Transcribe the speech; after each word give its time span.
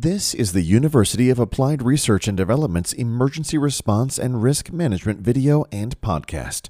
This 0.00 0.32
is 0.32 0.52
the 0.52 0.62
University 0.62 1.28
of 1.28 1.40
Applied 1.40 1.82
Research 1.82 2.28
and 2.28 2.36
Development's 2.36 2.92
Emergency 2.92 3.58
Response 3.58 4.16
and 4.16 4.44
Risk 4.44 4.70
Management 4.70 5.22
video 5.22 5.64
and 5.72 6.00
podcast. 6.00 6.68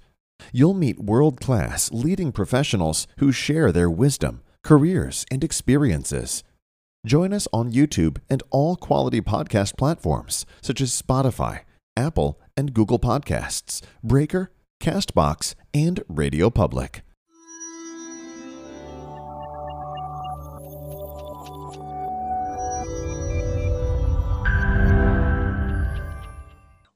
You'll 0.50 0.73
meet 0.73 0.98
world 0.98 1.39
class 1.39 1.93
leading 1.93 2.32
professionals 2.32 3.07
who 3.18 3.30
share 3.30 3.71
their 3.71 3.91
wisdom, 3.91 4.41
careers, 4.64 5.27
and 5.30 5.45
experiences. 5.45 6.43
Join 7.04 7.35
us 7.35 7.46
on 7.53 7.71
YouTube 7.71 8.17
and 8.30 8.43
all 8.49 8.77
quality 8.77 9.21
podcast 9.21 9.76
platforms 9.76 10.46
such 10.63 10.81
as 10.81 10.90
Spotify, 11.03 11.64
Apple, 11.99 12.40
and 12.57 12.72
Google 12.72 12.99
Podcasts, 12.99 13.82
Breaker, 14.03 14.53
Castbox, 14.82 15.54
and 15.75 16.03
Radio 16.08 16.49
Public. 16.49 17.03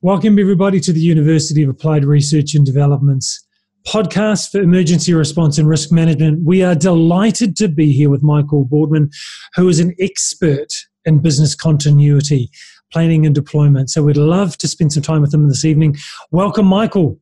Welcome, 0.05 0.37
everybody, 0.41 0.81
to 0.81 0.93
the 0.93 0.99
University 0.99 1.63
of 1.63 1.69
Applied 1.69 2.05
Research 2.05 2.57
and 2.57 2.67
Development's 2.67 3.47
podcast 3.87 4.51
for 4.51 4.61
emergency 4.61 5.15
response 5.15 5.59
and 5.59 5.69
risk 5.69 5.93
management. 5.93 6.45
We 6.45 6.65
are 6.65 6.75
delighted 6.75 7.55
to 7.59 7.69
be 7.69 7.93
here 7.93 8.11
with 8.11 8.21
Michael 8.21 8.65
Boardman, 8.65 9.11
who 9.55 9.69
is 9.69 9.79
an 9.79 9.95
expert 10.01 10.67
in 11.05 11.21
business 11.21 11.55
continuity, 11.55 12.51
planning, 12.93 13.27
and 13.27 13.33
deployment. 13.33 13.91
So 13.91 14.03
we'd 14.03 14.17
love 14.17 14.59
to 14.59 14.67
spend 14.67 14.93
some 14.93 15.05
time 15.05 15.23
with 15.23 15.33
him 15.33 15.49
this 15.49 15.65
evening. 15.65 15.97
Welcome, 16.33 16.67
Michael. 16.67 17.21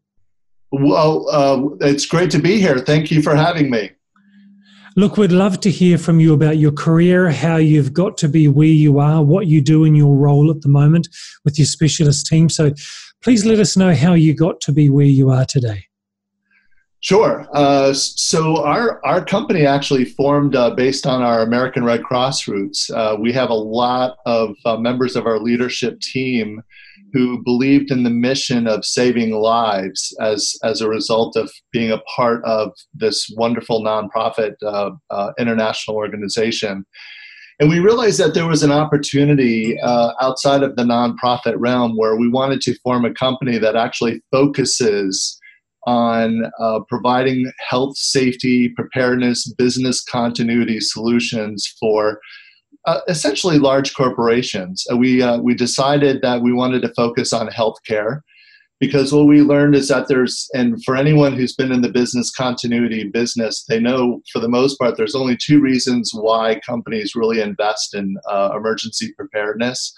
Well, 0.73 1.29
uh, 1.29 1.87
it's 1.87 2.07
great 2.07 2.31
to 2.31 2.39
be 2.39 2.59
here. 2.59 2.79
Thank 2.79 3.11
you 3.11 3.21
for 3.21 3.37
having 3.37 3.71
me. 3.71 3.91
Look, 4.97 5.17
we'd 5.17 5.31
love 5.31 5.61
to 5.61 5.71
hear 5.71 5.99
from 5.99 6.19
you 6.19 6.35
about 6.35 6.59
your 6.59 6.73
career, 6.73 7.31
how 7.31 7.57
you've 7.57 7.93
got 7.93 8.19
to 8.19 8.29
be 8.29 8.49
where 8.49 8.67
you 8.67 8.99
are, 8.99 9.23
what 9.23 9.47
you 9.47 9.61
do 9.61 9.85
in 9.85 9.95
your 9.95 10.17
role 10.17 10.51
at 10.51 10.63
the 10.63 10.69
moment 10.69 11.09
with 11.45 11.59
your 11.59 11.67
specialist 11.67 12.27
team. 12.27 12.49
So 12.49 12.73
please 13.23 13.45
let 13.45 13.61
us 13.61 13.77
know 13.77 13.95
how 13.95 14.15
you 14.15 14.35
got 14.35 14.61
to 14.63 14.73
be 14.73 14.91
where 14.91 15.07
you 15.07 15.31
are 15.31 15.45
today. 15.45 15.90
Sure. 17.03 17.49
Uh, 17.55 17.95
so 17.95 18.63
our 18.63 19.05
our 19.07 19.25
company 19.25 19.65
actually 19.65 20.05
formed 20.05 20.55
uh, 20.55 20.71
based 20.71 21.07
on 21.07 21.23
our 21.23 21.41
American 21.41 21.83
Red 21.83 22.03
Cross 22.03 22.47
roots. 22.47 22.91
Uh, 22.91 23.17
we 23.19 23.33
have 23.33 23.49
a 23.49 23.55
lot 23.55 24.19
of 24.27 24.55
uh, 24.67 24.77
members 24.77 25.17
of 25.17 25.27
our 25.27 25.39
leadership 25.39 25.99
team 26.01 26.63
who 27.13 27.43
believed 27.43 27.91
in 27.91 28.03
the 28.03 28.11
mission 28.11 28.67
of 28.67 28.85
saving 28.85 29.33
lives 29.33 30.17
as, 30.21 30.57
as 30.63 30.81
a 30.81 30.89
result 30.89 31.37
of 31.37 31.51
being 31.73 31.91
a 31.91 32.01
part 32.17 32.45
of 32.45 32.73
this 32.95 33.33
wonderful 33.37 33.83
nonprofit 33.83 34.55
uh, 34.65 34.91
uh, 35.11 35.33
international 35.39 35.97
organization. 35.97 36.85
And 37.59 37.69
we 37.69 37.79
realized 37.79 38.19
that 38.21 38.33
there 38.33 38.47
was 38.47 38.63
an 38.63 38.73
opportunity 38.73 39.79
uh, 39.81 40.13
outside 40.21 40.63
of 40.63 40.77
the 40.77 40.83
nonprofit 40.83 41.57
realm 41.59 41.97
where 41.97 42.17
we 42.17 42.29
wanted 42.29 42.61
to 42.63 42.79
form 42.79 43.05
a 43.05 43.13
company 43.13 43.59
that 43.59 43.77
actually 43.77 44.23
focuses 44.31 45.39
on 45.87 46.51
uh, 46.59 46.81
providing 46.89 47.51
health, 47.69 47.97
safety, 47.97 48.69
preparedness, 48.71 49.53
business 49.55 50.03
continuity 50.03 50.81
solutions 50.81 51.67
for 51.79 52.21
uh, 52.87 53.01
essentially 53.09 53.59
large 53.59 53.95
corporations. 53.95 54.87
Uh, 54.91 54.97
we, 54.97 55.23
uh, 55.23 55.39
we 55.39 55.55
decided 55.55 56.23
that 56.23 56.43
we 56.43 56.53
wanted 56.53 56.83
to 56.83 56.95
focus 56.95 57.33
on 57.33 57.49
healthcare 57.49 58.21
because 58.79 59.13
what 59.13 59.27
we 59.27 59.43
learned 59.43 59.75
is 59.75 59.89
that 59.89 60.09
there's, 60.09 60.49
and 60.55 60.83
for 60.85 60.97
anyone 60.97 61.35
who's 61.35 61.55
been 61.55 61.71
in 61.71 61.83
the 61.83 61.91
business 61.91 62.31
continuity 62.31 63.05
business, 63.05 63.65
they 63.69 63.79
know 63.79 64.23
for 64.33 64.39
the 64.39 64.49
most 64.49 64.79
part 64.79 64.97
there's 64.97 65.15
only 65.15 65.37
two 65.37 65.61
reasons 65.61 66.13
why 66.15 66.59
companies 66.67 67.15
really 67.15 67.43
invest 67.43 67.95
in 67.95 68.17
uh, 68.29 68.53
emergency 68.57 69.13
preparedness 69.13 69.95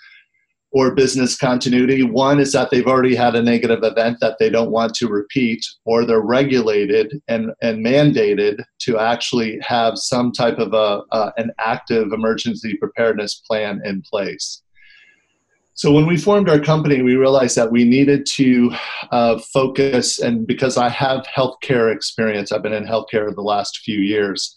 or 0.73 0.95
business 0.95 1.37
continuity. 1.37 2.03
One 2.03 2.41
is 2.41 2.53
that 2.53 2.71
they've 2.71 2.87
already 2.87 3.15
had 3.15 3.35
a 3.35 3.43
negative 3.43 3.81
event 3.83 4.19
that 4.21 4.39
they 4.39 4.49
don't 4.49 4.71
want 4.71 4.95
to 4.95 5.09
repeat, 5.09 5.65
or 5.85 6.05
they're 6.05 6.21
regulated 6.21 7.21
and, 7.29 7.53
and 7.63 7.85
mandated 7.85 8.63
to 8.81 8.99
actually 8.99 9.59
have 9.63 9.99
some 9.99 10.33
type 10.33 10.59
of 10.59 10.73
a, 10.73 11.03
uh, 11.13 11.31
an 11.37 11.53
active 11.59 12.13
emergency 12.13 12.77
preparedness 12.79 13.43
plan 13.47 13.81
in 13.85 14.03
place. 14.11 14.62
So 15.75 15.91
when 15.91 16.07
we 16.07 16.17
formed 16.17 16.51
our 16.51 16.61
company, 16.61 17.03
we 17.03 17.17
realized 17.17 17.57
that 17.57 17.73
we 17.73 17.85
needed 17.85 18.27
to 18.27 18.71
uh, 19.11 19.39
focus, 19.39 20.19
and 20.19 20.47
because 20.47 20.77
I 20.77 20.91
have 20.91 21.25
healthcare 21.27 21.95
experience, 21.95 22.53
I've 22.53 22.63
been 22.63 22.75
in 22.75 22.85
healthcare 22.85 23.35
the 23.35 23.43
last 23.43 23.79
few 23.79 23.99
years 23.99 24.55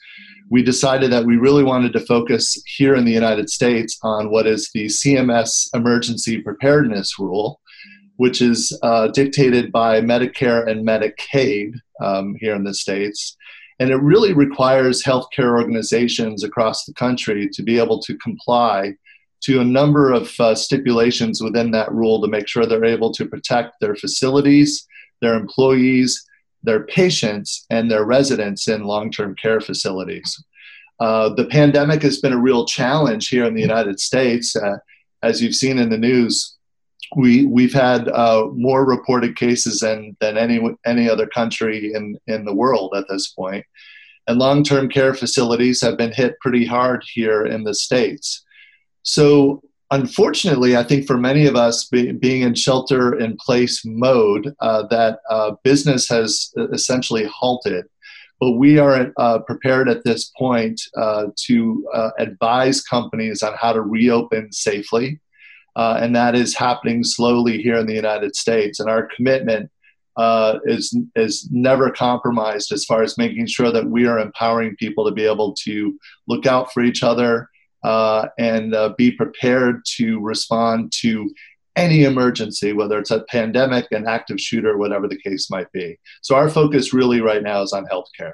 we 0.49 0.61
decided 0.61 1.11
that 1.11 1.25
we 1.25 1.37
really 1.37 1.63
wanted 1.63 1.93
to 1.93 1.99
focus 1.99 2.61
here 2.65 2.95
in 2.95 3.05
the 3.05 3.11
United 3.11 3.49
States 3.49 3.97
on 4.03 4.29
what 4.29 4.45
is 4.45 4.69
the 4.73 4.85
CMS 4.85 5.73
Emergency 5.73 6.41
Preparedness 6.41 7.17
Rule, 7.17 7.59
which 8.17 8.41
is 8.41 8.77
uh, 8.83 9.07
dictated 9.07 9.71
by 9.71 10.01
Medicare 10.01 10.69
and 10.69 10.87
Medicaid 10.87 11.73
um, 12.01 12.35
here 12.39 12.55
in 12.55 12.63
the 12.63 12.73
States. 12.73 13.35
And 13.79 13.89
it 13.89 13.97
really 13.97 14.33
requires 14.33 15.03
healthcare 15.03 15.57
organizations 15.59 16.43
across 16.43 16.85
the 16.85 16.93
country 16.93 17.49
to 17.51 17.63
be 17.63 17.79
able 17.79 17.99
to 18.03 18.17
comply 18.19 18.93
to 19.45 19.61
a 19.61 19.66
number 19.66 20.11
of 20.11 20.33
uh, 20.39 20.56
stipulations 20.56 21.41
within 21.41 21.69
that 21.69 21.91
rule 21.91 22.19
to 22.19 22.28
make 22.28 22.47
sure 22.47 22.66
they're 22.66 22.83
able 22.83 23.13
to 23.13 23.28
protect 23.28 23.79
their 23.79 23.95
facilities, 23.95 24.88
their 25.22 25.35
employees, 25.35 26.25
their 26.63 26.85
patients 26.85 27.67
and 27.69 27.89
their 27.89 28.06
residents 28.06 28.67
in 28.67 28.85
long 28.85 29.11
term 29.11 29.35
care 29.35 29.61
facilities. 29.61 30.44
Uh, 31.00 31.29
the 31.29 31.45
pandemic 31.45 32.01
has 32.01 32.19
been 32.19 32.33
a 32.33 32.41
real 32.41 32.66
challenge 32.66 33.28
here 33.28 33.45
in 33.45 33.53
the 33.53 33.61
United 33.61 34.00
States. 34.00 34.56
Uh, 34.56 34.78
as 35.22 35.41
you've 35.41 35.56
seen 35.56 35.77
in 35.77 35.89
the 35.89 35.97
news, 35.97 36.56
we, 37.16 37.45
we've 37.45 37.73
had 37.73 38.07
uh, 38.07 38.47
more 38.53 38.83
reported 38.83 39.35
cases 39.35 39.81
than, 39.81 40.17
than 40.22 40.38
any, 40.38 40.59
any 40.88 41.07
other 41.07 41.27
country 41.27 41.94
in, 41.94 42.17
in 42.25 42.45
the 42.45 42.53
world 42.53 42.94
at 42.97 43.06
this 43.09 43.27
point. 43.27 43.63
And 44.27 44.39
long 44.39 44.63
term 44.63 44.89
care 44.89 45.13
facilities 45.13 45.81
have 45.81 45.97
been 45.97 46.13
hit 46.13 46.39
pretty 46.39 46.66
hard 46.66 47.03
here 47.13 47.45
in 47.45 47.63
the 47.63 47.75
States. 47.75 48.44
So, 49.05 49.61
unfortunately, 49.91 50.75
I 50.75 50.83
think 50.83 51.05
for 51.05 51.16
many 51.16 51.45
of 51.45 51.55
us, 51.55 51.85
be, 51.85 52.11
being 52.11 52.41
in 52.41 52.55
shelter 52.55 53.17
in 53.19 53.38
place 53.38 53.85
mode, 53.85 54.53
uh, 54.59 54.88
that 54.88 55.19
uh, 55.29 55.51
business 55.63 56.09
has 56.09 56.51
essentially 56.73 57.25
halted. 57.25 57.85
But 58.39 58.53
we 58.53 58.79
are 58.79 59.13
uh, 59.17 59.39
prepared 59.39 59.88
at 59.89 60.03
this 60.03 60.31
point 60.38 60.81
uh, 60.97 61.27
to 61.45 61.88
uh, 61.94 62.09
advise 62.17 62.81
companies 62.81 63.44
on 63.44 63.53
how 63.53 63.73
to 63.73 63.81
reopen 63.81 64.51
safely. 64.51 65.19
Uh, 65.75 65.99
and 66.01 66.15
that 66.15 66.35
is 66.35 66.55
happening 66.55 67.03
slowly 67.03 67.61
here 67.61 67.77
in 67.77 67.85
the 67.85 67.94
United 67.94 68.35
States. 68.35 68.79
And 68.79 68.89
our 68.89 69.07
commitment 69.15 69.69
is, 70.65 70.97
is 71.15 71.47
never 71.51 71.91
compromised 71.91 72.71
as 72.71 72.85
far 72.85 73.03
as 73.03 73.17
making 73.17 73.47
sure 73.47 73.71
that 73.71 73.85
we 73.85 74.07
are 74.07 74.19
empowering 74.19 74.75
people 74.77 75.05
to 75.05 75.11
be 75.11 75.25
able 75.25 75.53
to 75.63 75.97
look 76.27 76.45
out 76.45 76.73
for 76.73 76.81
each 76.81 77.03
other, 77.03 77.49
uh, 77.85 78.28
and 78.40 78.73
uh, 78.73 78.94
be 78.97 79.12
prepared 79.12 79.81
to 79.85 80.19
respond 80.19 80.91
to 80.91 81.31
any 81.75 82.03
emergency, 82.03 82.73
whether 82.73 82.97
it's 82.97 83.12
a 83.12 83.23
pandemic, 83.25 83.85
an 83.91 84.07
active 84.07 84.40
shooter, 84.40 84.78
whatever 84.78 85.07
the 85.07 85.18
case 85.18 85.51
might 85.51 85.72
be. 85.72 85.97
So 86.22 86.35
our 86.35 86.50
focus 86.50 86.94
really 86.94 87.22
right 87.22 87.44
now 87.44 87.62
is 87.62 87.74
on 87.74 87.85
healthcare. 87.85 88.34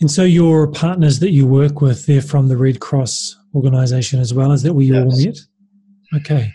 And 0.00 0.10
so 0.10 0.24
your 0.24 0.66
partners 0.66 1.20
that 1.20 1.30
you 1.30 1.46
work 1.46 1.80
with, 1.80 2.06
they're 2.06 2.20
from 2.20 2.48
the 2.48 2.56
Red 2.56 2.80
Cross 2.80 3.38
organization 3.54 4.18
as 4.18 4.34
well. 4.34 4.50
Is 4.50 4.62
that 4.64 4.74
where 4.74 4.84
you 4.84 4.94
yes. 4.94 5.04
all 5.04 5.24
met? 5.24 5.38
Okay. 6.20 6.52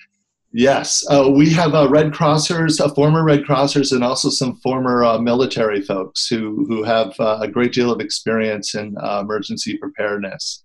Yes, 0.51 1.05
uh, 1.11 1.29
we 1.29 1.51
have 1.51 1.75
uh, 1.75 1.87
Red 1.89 2.11
Crossers, 2.11 2.81
uh, 2.81 2.91
former 2.95 3.23
Red 3.23 3.43
Crossers, 3.43 3.91
and 3.91 4.03
also 4.03 4.29
some 4.31 4.55
former 4.57 5.03
uh, 5.03 5.19
military 5.19 5.79
folks 5.79 6.27
who 6.27 6.65
who 6.67 6.81
have 6.81 7.13
uh, 7.19 7.37
a 7.39 7.47
great 7.47 7.71
deal 7.71 7.91
of 7.91 8.01
experience 8.01 8.73
in 8.73 8.95
uh, 8.97 9.19
emergency 9.19 9.77
preparedness. 9.77 10.63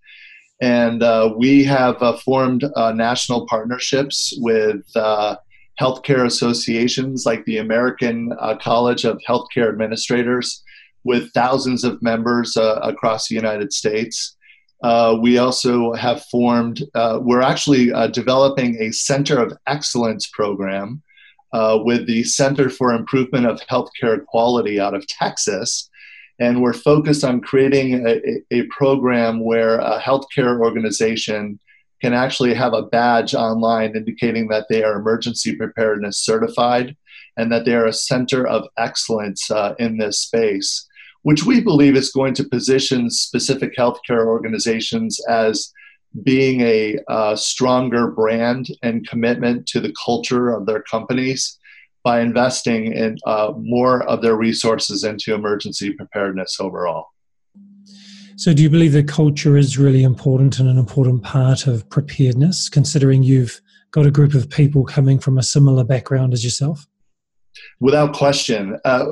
And 0.60 1.02
uh, 1.02 1.34
we 1.36 1.64
have 1.64 2.00
uh, 2.02 2.16
formed 2.18 2.64
uh, 2.76 2.92
national 2.92 3.46
partnerships 3.46 4.34
with 4.38 4.84
uh, 4.96 5.36
healthcare 5.80 6.26
associations 6.26 7.26
like 7.26 7.44
the 7.44 7.58
American 7.58 8.32
uh, 8.38 8.56
College 8.56 9.04
of 9.04 9.20
Healthcare 9.28 9.68
Administrators, 9.68 10.62
with 11.02 11.32
thousands 11.32 11.84
of 11.84 12.00
members 12.02 12.56
uh, 12.56 12.80
across 12.82 13.28
the 13.28 13.34
United 13.34 13.72
States. 13.72 14.36
we 15.20 15.38
also 15.38 15.92
have 15.92 16.24
formed, 16.26 16.82
we're 17.20 17.42
actually 17.42 17.92
developing 18.12 18.76
a 18.80 18.90
Center 18.92 19.38
of 19.38 19.52
Excellence 19.66 20.28
program 20.28 21.02
with 21.84 22.06
the 22.06 22.22
Center 22.22 22.70
for 22.70 22.92
Improvement 22.92 23.46
of 23.46 23.60
Healthcare 23.70 24.24
Quality 24.24 24.80
out 24.80 24.94
of 24.94 25.06
Texas 25.06 25.90
and 26.40 26.60
we're 26.60 26.72
focused 26.72 27.24
on 27.24 27.40
creating 27.40 28.06
a, 28.06 28.20
a 28.50 28.62
program 28.64 29.44
where 29.44 29.78
a 29.78 30.00
healthcare 30.00 30.58
organization 30.60 31.58
can 32.02 32.12
actually 32.12 32.52
have 32.52 32.74
a 32.74 32.82
badge 32.82 33.34
online 33.34 33.96
indicating 33.96 34.48
that 34.48 34.66
they 34.68 34.82
are 34.82 34.98
emergency 34.98 35.54
preparedness 35.56 36.18
certified 36.18 36.96
and 37.36 37.50
that 37.50 37.64
they 37.64 37.74
are 37.74 37.86
a 37.86 37.92
center 37.92 38.46
of 38.46 38.66
excellence 38.76 39.50
uh, 39.50 39.74
in 39.78 39.96
this 39.96 40.18
space, 40.18 40.86
which 41.22 41.44
we 41.44 41.60
believe 41.60 41.96
is 41.96 42.10
going 42.10 42.34
to 42.34 42.44
position 42.44 43.10
specific 43.10 43.76
healthcare 43.76 44.26
organizations 44.26 45.18
as 45.28 45.72
being 46.22 46.60
a 46.60 46.96
uh, 47.08 47.34
stronger 47.34 48.08
brand 48.08 48.68
and 48.82 49.08
commitment 49.08 49.66
to 49.66 49.80
the 49.80 49.94
culture 50.04 50.50
of 50.50 50.66
their 50.66 50.82
companies 50.82 51.58
by 52.04 52.20
investing 52.20 52.92
in 52.92 53.18
uh, 53.26 53.52
more 53.56 54.02
of 54.04 54.20
their 54.20 54.36
resources 54.36 55.02
into 55.02 55.34
emergency 55.34 55.92
preparedness 55.92 56.58
overall. 56.60 57.08
So, 58.36 58.52
do 58.52 58.62
you 58.62 58.70
believe 58.70 58.92
that 58.92 59.08
culture 59.08 59.56
is 59.56 59.78
really 59.78 60.02
important 60.02 60.58
and 60.58 60.68
an 60.68 60.76
important 60.76 61.22
part 61.22 61.66
of 61.66 61.88
preparedness, 61.88 62.68
considering 62.68 63.22
you've 63.22 63.60
got 63.90 64.06
a 64.06 64.10
group 64.10 64.34
of 64.34 64.50
people 64.50 64.84
coming 64.84 65.18
from 65.18 65.38
a 65.38 65.42
similar 65.42 65.84
background 65.84 66.34
as 66.34 66.44
yourself? 66.44 66.86
Without 67.78 68.12
question, 68.12 68.76
uh, 68.84 69.06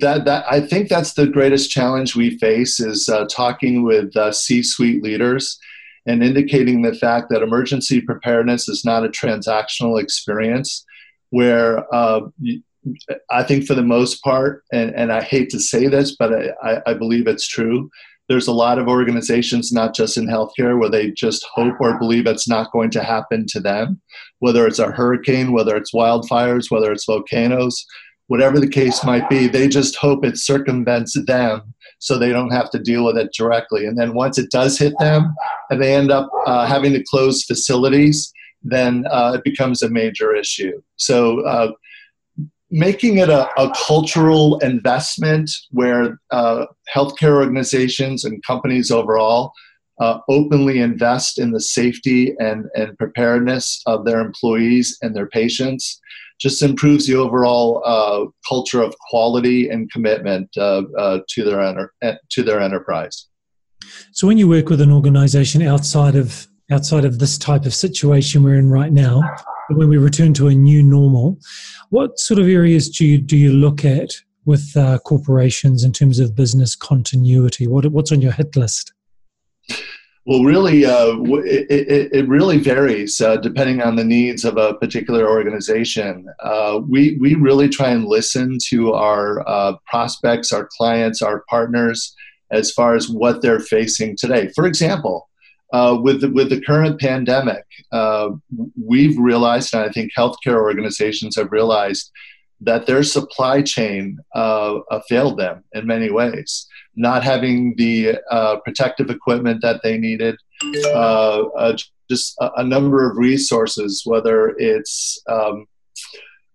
that 0.00 0.24
that 0.26 0.44
I 0.48 0.60
think 0.60 0.88
that's 0.88 1.14
the 1.14 1.26
greatest 1.26 1.70
challenge 1.70 2.14
we 2.14 2.38
face 2.38 2.78
is 2.78 3.08
uh, 3.08 3.26
talking 3.30 3.82
with 3.82 4.14
uh, 4.14 4.30
C-suite 4.30 5.02
leaders 5.02 5.58
and 6.04 6.22
indicating 6.22 6.82
the 6.82 6.94
fact 6.94 7.30
that 7.30 7.42
emergency 7.42 8.00
preparedness 8.02 8.68
is 8.68 8.84
not 8.84 9.04
a 9.04 9.08
transactional 9.08 10.00
experience 10.00 10.84
where 11.30 11.92
uh, 11.94 12.20
I 13.30 13.42
think 13.42 13.66
for 13.66 13.74
the 13.74 13.82
most 13.82 14.22
part, 14.22 14.62
and, 14.72 14.94
and 14.94 15.12
I 15.12 15.22
hate 15.22 15.50
to 15.50 15.60
say 15.60 15.88
this, 15.88 16.16
but 16.16 16.32
I, 16.62 16.80
I 16.86 16.94
believe 16.94 17.26
it's 17.26 17.48
true, 17.48 17.90
there's 18.28 18.48
a 18.48 18.52
lot 18.52 18.78
of 18.78 18.88
organizations, 18.88 19.72
not 19.72 19.94
just 19.94 20.16
in 20.16 20.26
healthcare, 20.26 20.78
where 20.78 20.90
they 20.90 21.12
just 21.12 21.46
hope 21.54 21.74
or 21.80 21.98
believe 21.98 22.26
it's 22.26 22.48
not 22.48 22.72
going 22.72 22.90
to 22.90 23.02
happen 23.02 23.46
to 23.48 23.60
them, 23.60 24.00
whether 24.40 24.66
it's 24.66 24.80
a 24.80 24.90
hurricane, 24.90 25.52
whether 25.52 25.76
it's 25.76 25.94
wildfires, 25.94 26.70
whether 26.70 26.90
it's 26.90 27.04
volcanoes, 27.04 27.84
whatever 28.26 28.58
the 28.58 28.68
case 28.68 29.04
might 29.04 29.28
be, 29.30 29.46
they 29.46 29.68
just 29.68 29.96
hope 29.96 30.24
it 30.24 30.36
circumvents 30.36 31.14
them 31.26 31.72
so 31.98 32.18
they 32.18 32.30
don't 32.30 32.50
have 32.50 32.70
to 32.70 32.78
deal 32.78 33.04
with 33.04 33.16
it 33.16 33.32
directly. 33.32 33.86
And 33.86 33.96
then 33.96 34.14
once 34.14 34.38
it 34.38 34.50
does 34.50 34.78
hit 34.78 34.94
them 34.98 35.34
and 35.70 35.80
they 35.80 35.94
end 35.94 36.10
up 36.10 36.28
uh, 36.46 36.66
having 36.66 36.92
to 36.94 37.04
close 37.04 37.44
facilities, 37.44 38.32
then 38.70 39.04
uh, 39.10 39.32
it 39.34 39.44
becomes 39.44 39.82
a 39.82 39.90
major 39.90 40.34
issue. 40.34 40.80
So, 40.96 41.40
uh, 41.40 41.72
making 42.70 43.18
it 43.18 43.28
a, 43.28 43.48
a, 43.60 43.72
cultural 43.86 44.58
investment 44.58 45.48
where 45.70 46.18
uh, 46.32 46.66
healthcare 46.92 47.36
organizations 47.36 48.24
and 48.24 48.42
companies 48.44 48.90
overall 48.90 49.52
uh, 50.00 50.18
openly 50.28 50.80
invest 50.80 51.38
in 51.38 51.52
the 51.52 51.60
safety 51.60 52.34
and, 52.40 52.66
and 52.74 52.98
preparedness 52.98 53.80
of 53.86 54.04
their 54.04 54.20
employees 54.20 54.98
and 55.00 55.14
their 55.14 55.28
patients 55.28 56.00
just 56.40 56.60
improves 56.60 57.06
the 57.06 57.14
overall 57.14 57.82
uh, 57.86 58.26
culture 58.48 58.82
of 58.82 58.94
quality 59.08 59.70
and 59.70 59.90
commitment 59.90 60.50
uh, 60.58 60.82
to 61.28 61.44
their 61.44 61.62
enter- 61.62 61.94
to 62.30 62.42
their 62.42 62.60
enterprise. 62.60 63.28
So, 64.12 64.26
when 64.26 64.38
you 64.38 64.48
work 64.48 64.68
with 64.68 64.80
an 64.80 64.90
organization 64.90 65.62
outside 65.62 66.16
of 66.16 66.48
outside 66.70 67.04
of 67.04 67.18
this 67.18 67.38
type 67.38 67.64
of 67.64 67.74
situation 67.74 68.42
we're 68.42 68.58
in 68.58 68.70
right 68.70 68.92
now, 68.92 69.22
when 69.70 69.88
we 69.88 69.96
return 69.96 70.34
to 70.34 70.48
a 70.48 70.54
new 70.54 70.82
normal, 70.82 71.38
what 71.90 72.18
sort 72.18 72.40
of 72.40 72.48
areas 72.48 72.88
do 72.88 73.04
you 73.04 73.18
do 73.18 73.36
you 73.36 73.52
look 73.52 73.84
at 73.84 74.10
with 74.44 74.76
uh, 74.76 74.98
corporations 75.00 75.84
in 75.84 75.92
terms 75.92 76.18
of 76.18 76.36
business 76.36 76.76
continuity? 76.76 77.66
What, 77.66 77.86
what's 77.86 78.12
on 78.12 78.22
your 78.22 78.32
hit 78.32 78.56
list? 78.56 78.92
Well, 80.24 80.42
really, 80.42 80.84
uh, 80.84 81.14
it, 81.44 81.70
it, 81.70 82.12
it, 82.12 82.28
really 82.28 82.58
varies 82.58 83.20
uh, 83.20 83.36
depending 83.36 83.80
on 83.80 83.94
the 83.94 84.04
needs 84.04 84.44
of 84.44 84.56
a 84.56 84.74
particular 84.74 85.28
organization. 85.28 86.26
Uh, 86.42 86.80
we, 86.88 87.16
we 87.20 87.34
really 87.34 87.68
try 87.68 87.90
and 87.90 88.06
listen 88.06 88.58
to 88.68 88.92
our 88.92 89.48
uh, 89.48 89.74
prospects, 89.86 90.52
our 90.52 90.68
clients, 90.76 91.22
our 91.22 91.44
partners 91.48 92.12
as 92.50 92.72
far 92.72 92.96
as 92.96 93.08
what 93.08 93.40
they're 93.40 93.60
facing 93.60 94.16
today. 94.16 94.48
For 94.48 94.66
example, 94.66 95.28
uh, 95.72 95.98
with 96.00 96.20
the, 96.20 96.30
with 96.30 96.50
the 96.50 96.60
current 96.60 97.00
pandemic, 97.00 97.64
uh, 97.92 98.30
we've 98.80 99.18
realized, 99.18 99.74
and 99.74 99.84
I 99.84 99.90
think 99.90 100.12
healthcare 100.16 100.60
organizations 100.60 101.36
have 101.36 101.52
realized, 101.52 102.10
that 102.60 102.86
their 102.86 103.02
supply 103.02 103.60
chain 103.60 104.18
uh, 104.34 104.78
uh 104.90 105.00
failed 105.10 105.38
them 105.38 105.62
in 105.74 105.86
many 105.86 106.10
ways. 106.10 106.66
Not 106.94 107.22
having 107.22 107.74
the 107.76 108.18
uh, 108.30 108.56
protective 108.60 109.10
equipment 109.10 109.60
that 109.60 109.80
they 109.82 109.98
needed, 109.98 110.36
uh, 110.94 111.76
just 112.08 112.34
a, 112.40 112.50
a, 112.56 112.64
number 112.64 113.10
of 113.10 113.18
resources, 113.18 114.02
whether 114.06 114.54
it's 114.56 115.20
um, 115.28 115.66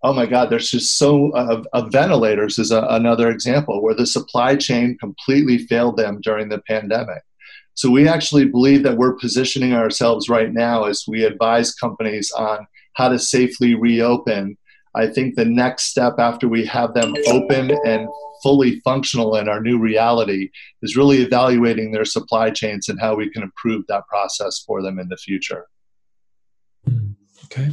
oh 0.03 0.13
my 0.13 0.25
God, 0.25 0.49
there's 0.49 0.71
just 0.71 0.97
so 0.97 1.31
uh, 1.31 1.63
uh, 1.73 1.85
ventilators 1.89 2.57
is 2.57 2.71
a, 2.71 2.81
another 2.89 3.29
example 3.29 3.81
where 3.81 3.95
the 3.95 4.05
supply 4.05 4.55
chain 4.55 4.97
completely 4.99 5.59
failed 5.59 5.97
them 5.97 6.19
during 6.21 6.49
the 6.49 6.61
pandemic. 6.67 7.21
So 7.73 7.89
we 7.89 8.07
actually 8.07 8.45
believe 8.45 8.83
that 8.83 8.97
we're 8.97 9.15
positioning 9.15 9.73
ourselves 9.73 10.29
right 10.29 10.53
now 10.53 10.85
as 10.85 11.06
we 11.07 11.23
advise 11.23 11.73
companies 11.73 12.31
on 12.31 12.68
how 12.94 13.09
to 13.09 13.18
safely 13.18 13.75
reopen. 13.75 14.57
I 14.95 15.07
think 15.07 15.35
the 15.35 15.45
next 15.45 15.85
step 15.85 16.15
after 16.19 16.47
we 16.47 16.65
have 16.65 16.94
them 16.94 17.13
open 17.27 17.71
and 17.85 18.07
fully 18.44 18.79
functional 18.81 19.35
in 19.38 19.47
our 19.47 19.62
new 19.62 19.79
reality 19.79 20.50
is 20.81 20.97
really 20.97 21.21
evaluating 21.21 21.91
their 21.91 22.06
supply 22.06 22.50
chains 22.50 22.89
and 22.89 23.00
how 23.00 23.15
we 23.15 23.29
can 23.29 23.44
improve 23.44 23.85
that 23.88 24.06
process 24.07 24.59
for 24.59 24.81
them 24.81 25.00
in 25.00 25.07
the 25.07 25.18
future. 25.18 25.68
Hmm, 26.85 27.12
okay. 27.45 27.69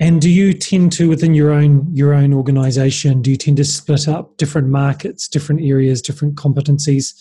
And 0.00 0.20
do 0.20 0.28
you 0.28 0.52
tend 0.52 0.90
to, 0.94 1.08
within 1.08 1.34
your 1.34 1.52
own 1.52 1.94
your 1.94 2.12
own 2.12 2.32
organization, 2.32 3.22
do 3.22 3.30
you 3.30 3.36
tend 3.36 3.58
to 3.58 3.64
split 3.64 4.08
up 4.08 4.36
different 4.36 4.68
markets, 4.68 5.28
different 5.28 5.60
areas, 5.60 6.02
different 6.02 6.34
competencies 6.34 7.14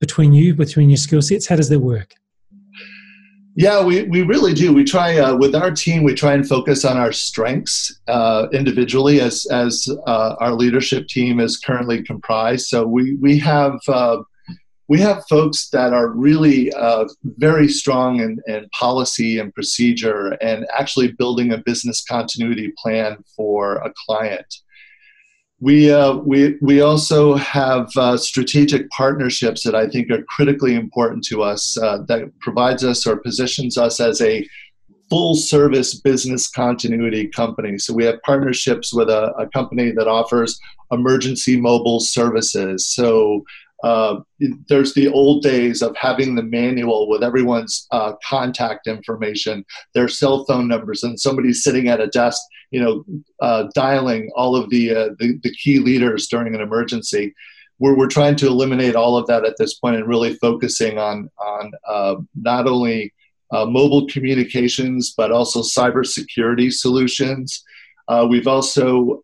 between 0.00 0.32
you, 0.32 0.54
between 0.54 0.90
your 0.90 0.96
skill 0.96 1.22
sets? 1.22 1.46
How 1.46 1.56
does 1.56 1.68
that 1.68 1.78
work? 1.78 2.14
Yeah, 3.56 3.84
we, 3.84 4.04
we 4.04 4.22
really 4.22 4.54
do. 4.54 4.72
We 4.72 4.84
try 4.84 5.18
uh, 5.18 5.36
with 5.36 5.54
our 5.54 5.70
team. 5.70 6.02
We 6.02 6.14
try 6.14 6.34
and 6.34 6.48
focus 6.48 6.84
on 6.84 6.96
our 6.96 7.12
strengths 7.12 8.00
uh, 8.08 8.46
individually, 8.52 9.20
as 9.20 9.46
as 9.50 9.88
uh, 10.06 10.36
our 10.40 10.52
leadership 10.52 11.08
team 11.08 11.40
is 11.40 11.58
currently 11.58 12.02
comprised. 12.02 12.68
So 12.68 12.86
we 12.86 13.16
we 13.16 13.38
have 13.40 13.78
uh, 13.88 14.18
we 14.88 15.00
have 15.00 15.24
folks 15.28 15.68
that 15.70 15.92
are 15.92 16.08
really 16.08 16.72
uh, 16.72 17.06
very 17.24 17.68
strong 17.68 18.20
in, 18.20 18.40
in 18.46 18.68
policy 18.70 19.38
and 19.38 19.52
procedure, 19.52 20.28
and 20.40 20.64
actually 20.76 21.12
building 21.12 21.52
a 21.52 21.58
business 21.58 22.02
continuity 22.02 22.72
plan 22.78 23.18
for 23.36 23.76
a 23.76 23.92
client. 24.06 24.46
We, 25.60 25.92
uh, 25.92 26.16
we, 26.16 26.56
we 26.62 26.80
also 26.80 27.34
have 27.34 27.90
uh, 27.96 28.16
strategic 28.16 28.88
partnerships 28.90 29.62
that 29.64 29.74
I 29.74 29.88
think 29.88 30.10
are 30.10 30.22
critically 30.22 30.74
important 30.74 31.22
to 31.24 31.42
us 31.42 31.76
uh, 31.76 31.98
that 32.08 32.32
provides 32.40 32.82
us 32.82 33.06
or 33.06 33.16
positions 33.16 33.76
us 33.76 34.00
as 34.00 34.22
a 34.22 34.48
full 35.10 35.34
service 35.34 36.00
business 36.00 36.48
continuity 36.48 37.28
company. 37.28 37.76
So 37.78 37.92
we 37.92 38.04
have 38.04 38.22
partnerships 38.22 38.94
with 38.94 39.10
a, 39.10 39.32
a 39.38 39.48
company 39.48 39.90
that 39.90 40.08
offers 40.08 40.58
emergency 40.92 41.60
mobile 41.60 42.00
services. 42.00 42.86
So 42.86 43.44
uh, 43.82 44.20
there's 44.68 44.94
the 44.94 45.08
old 45.08 45.42
days 45.42 45.82
of 45.82 45.96
having 45.96 46.34
the 46.34 46.42
manual 46.42 47.08
with 47.08 47.22
everyone's 47.22 47.86
uh, 47.90 48.12
contact 48.28 48.86
information, 48.86 49.64
their 49.94 50.08
cell 50.08 50.44
phone 50.44 50.68
numbers, 50.68 51.02
and 51.02 51.18
somebody 51.18 51.52
sitting 51.52 51.88
at 51.88 52.00
a 52.00 52.08
desk, 52.08 52.40
you 52.70 52.80
know, 52.80 53.04
uh, 53.40 53.64
dialing 53.74 54.30
all 54.36 54.54
of 54.54 54.68
the, 54.70 54.94
uh, 54.94 55.08
the, 55.18 55.38
the 55.42 55.52
key 55.52 55.78
leaders 55.78 56.28
during 56.28 56.54
an 56.54 56.60
emergency. 56.60 57.34
We're, 57.78 57.96
we're 57.96 58.08
trying 58.08 58.36
to 58.36 58.46
eliminate 58.46 58.96
all 58.96 59.16
of 59.16 59.26
that 59.28 59.44
at 59.44 59.56
this 59.56 59.74
point 59.74 59.96
and 59.96 60.06
really 60.06 60.34
focusing 60.34 60.98
on 60.98 61.30
on 61.38 61.72
uh, 61.88 62.16
not 62.34 62.66
only 62.66 63.14
mobile 63.52 64.06
communications 64.06 65.12
but 65.16 65.32
also 65.32 65.60
cybersecurity 65.60 66.72
solutions. 66.72 67.64
we've 68.28 68.46
also 68.46 69.22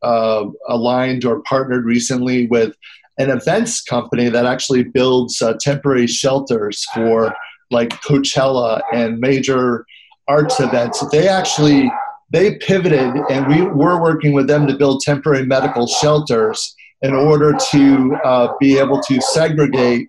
aligned 0.69 1.25
or 1.25 1.43
partnered 1.43 1.85
recently 1.85 2.47
with 2.49 2.75
an 3.18 3.30
events 3.30 3.82
company 3.82 4.28
that 4.28 4.46
actually 4.46 4.85
builds 4.85 5.40
uh, 5.40 5.54
temporary 5.61 6.06
shelters 6.06 6.85
for 6.94 7.35
like 7.70 7.90
Coachella 8.02 8.80
and 8.92 9.18
major 9.18 9.85
arts 10.28 10.61
events. 10.61 11.04
They 11.11 11.28
actually 11.28 11.90
they 12.30 12.56
pivoted, 12.56 13.14
and 13.30 13.46
we 13.46 13.62
were 13.62 14.02
working 14.02 14.32
with 14.32 14.49
them 14.49 14.66
to 14.66 14.76
build 14.76 15.00
temporary 15.00 15.46
medical 15.46 15.87
shelters 15.87 16.75
in 17.02 17.14
order 17.14 17.56
to 17.70 18.16
uh, 18.25 18.49
be 18.58 18.78
able 18.78 19.00
to 19.02 19.20
segregate 19.20 20.08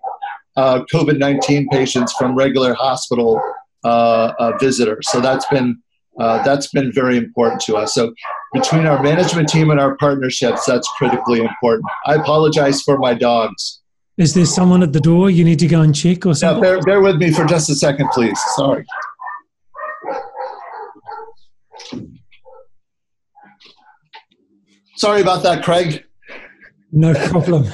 uh, 0.56 0.82
COVID 0.92 1.18
nineteen 1.18 1.68
patients 1.68 2.12
from 2.14 2.34
regular 2.34 2.74
hospital 2.74 3.40
uh, 3.84 4.32
uh, 4.38 4.58
visitors. 4.58 5.08
So 5.10 5.20
that's 5.20 5.46
been 5.46 5.80
uh, 6.18 6.42
that's 6.42 6.68
been 6.68 6.90
very 6.92 7.16
important 7.16 7.60
to 7.62 7.76
us. 7.76 7.94
So 7.94 8.12
between 8.52 8.86
our 8.86 9.02
management 9.02 9.48
team 9.48 9.70
and 9.70 9.80
our 9.80 9.96
partnerships, 9.96 10.66
that's 10.66 10.88
critically 10.96 11.40
important. 11.40 11.88
I 12.06 12.14
apologize 12.14 12.82
for 12.82 12.98
my 12.98 13.14
dogs. 13.14 13.80
Is 14.16 14.34
there 14.34 14.46
someone 14.46 14.82
at 14.82 14.92
the 14.92 15.00
door 15.00 15.30
you 15.30 15.44
need 15.44 15.58
to 15.60 15.68
go 15.68 15.82
and 15.82 15.94
check 15.94 16.26
or 16.26 16.34
something? 16.34 16.64
Yeah, 16.64 16.76
bear, 16.76 16.82
bear 16.82 17.00
with 17.00 17.16
me 17.16 17.30
for 17.32 17.44
just 17.44 17.70
a 17.70 17.74
second, 17.74 18.08
please. 18.10 18.38
Sorry. 18.56 18.84
Sorry 24.96 25.20
about 25.20 25.44
that, 25.44 25.62
Craig. 25.62 26.04
No 26.90 27.14
problem. 27.28 27.66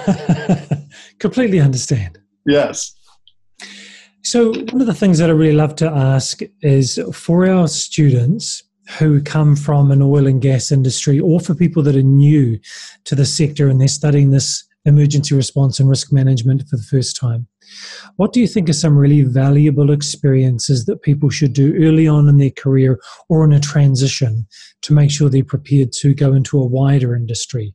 Completely 1.18 1.60
understand. 1.60 2.18
Yes. 2.44 2.94
So, 4.22 4.52
one 4.52 4.80
of 4.80 4.86
the 4.86 4.94
things 4.94 5.18
that 5.18 5.30
I 5.30 5.32
really 5.32 5.54
love 5.54 5.74
to 5.76 5.88
ask 5.88 6.40
is 6.60 7.00
for 7.14 7.48
our 7.48 7.68
students 7.68 8.62
who 8.98 9.22
come 9.22 9.56
from 9.56 9.90
an 9.90 10.02
oil 10.02 10.26
and 10.26 10.42
gas 10.42 10.70
industry, 10.70 11.18
or 11.18 11.40
for 11.40 11.54
people 11.54 11.82
that 11.82 11.96
are 11.96 12.02
new 12.02 12.58
to 13.04 13.14
the 13.14 13.24
sector 13.24 13.68
and 13.68 13.80
they're 13.80 13.88
studying 13.88 14.30
this 14.30 14.64
emergency 14.84 15.34
response 15.34 15.80
and 15.80 15.88
risk 15.88 16.12
management 16.12 16.62
for 16.68 16.76
the 16.76 16.82
first 16.82 17.16
time, 17.16 17.46
what 18.16 18.32
do 18.32 18.40
you 18.40 18.46
think 18.46 18.68
are 18.68 18.74
some 18.74 18.96
really 18.96 19.22
valuable 19.22 19.90
experiences 19.90 20.84
that 20.84 21.02
people 21.02 21.30
should 21.30 21.52
do 21.52 21.74
early 21.82 22.06
on 22.06 22.28
in 22.28 22.36
their 22.36 22.50
career 22.50 23.00
or 23.28 23.44
in 23.44 23.52
a 23.52 23.60
transition 23.60 24.46
to 24.82 24.92
make 24.92 25.10
sure 25.10 25.28
they're 25.28 25.44
prepared 25.44 25.92
to 25.92 26.14
go 26.14 26.34
into 26.34 26.58
a 26.58 26.66
wider 26.66 27.14
industry? 27.14 27.74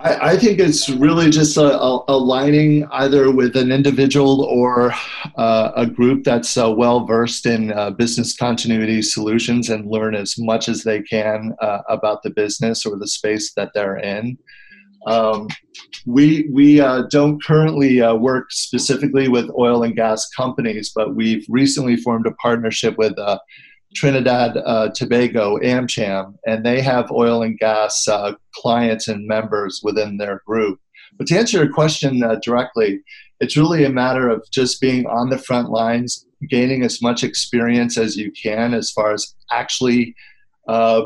I, 0.00 0.30
I 0.30 0.36
think 0.36 0.60
it's 0.60 0.88
really 0.88 1.28
just 1.30 1.56
a, 1.56 1.80
a, 1.80 2.04
aligning 2.08 2.86
either 2.92 3.32
with 3.32 3.56
an 3.56 3.72
individual 3.72 4.42
or 4.42 4.92
uh, 5.36 5.72
a 5.74 5.86
group 5.86 6.24
that's 6.24 6.56
uh, 6.56 6.70
well 6.70 7.04
versed 7.04 7.46
in 7.46 7.72
uh, 7.72 7.90
business 7.90 8.36
continuity 8.36 9.02
solutions 9.02 9.70
and 9.70 9.90
learn 9.90 10.14
as 10.14 10.38
much 10.38 10.68
as 10.68 10.84
they 10.84 11.02
can 11.02 11.54
uh, 11.60 11.80
about 11.88 12.22
the 12.22 12.30
business 12.30 12.86
or 12.86 12.96
the 12.96 13.08
space 13.08 13.52
that 13.54 13.72
they're 13.74 13.98
in. 13.98 14.38
Um, 15.06 15.48
we 16.06 16.48
we 16.52 16.80
uh, 16.80 17.02
don't 17.10 17.42
currently 17.42 18.00
uh, 18.00 18.14
work 18.14 18.50
specifically 18.50 19.28
with 19.28 19.50
oil 19.56 19.82
and 19.82 19.96
gas 19.96 20.28
companies, 20.30 20.92
but 20.94 21.14
we've 21.14 21.46
recently 21.48 21.96
formed 21.96 22.26
a 22.26 22.32
partnership 22.32 22.98
with 22.98 23.18
uh, 23.18 23.38
Trinidad 23.94 24.56
uh, 24.56 24.90
Tobago 24.94 25.58
AmCham, 25.58 26.34
and 26.46 26.64
they 26.64 26.80
have 26.80 27.10
oil 27.10 27.42
and 27.42 27.58
gas 27.58 28.06
uh, 28.08 28.32
clients 28.54 29.08
and 29.08 29.26
members 29.26 29.80
within 29.82 30.18
their 30.18 30.42
group. 30.46 30.78
But 31.16 31.26
to 31.28 31.38
answer 31.38 31.58
your 31.58 31.72
question 31.72 32.22
uh, 32.22 32.36
directly, 32.42 33.00
it's 33.40 33.56
really 33.56 33.84
a 33.84 33.90
matter 33.90 34.28
of 34.28 34.44
just 34.50 34.80
being 34.80 35.06
on 35.06 35.30
the 35.30 35.38
front 35.38 35.70
lines, 35.70 36.26
gaining 36.48 36.82
as 36.82 37.00
much 37.00 37.24
experience 37.24 37.96
as 37.96 38.16
you 38.16 38.30
can 38.30 38.74
as 38.74 38.90
far 38.90 39.12
as 39.12 39.34
actually 39.50 40.14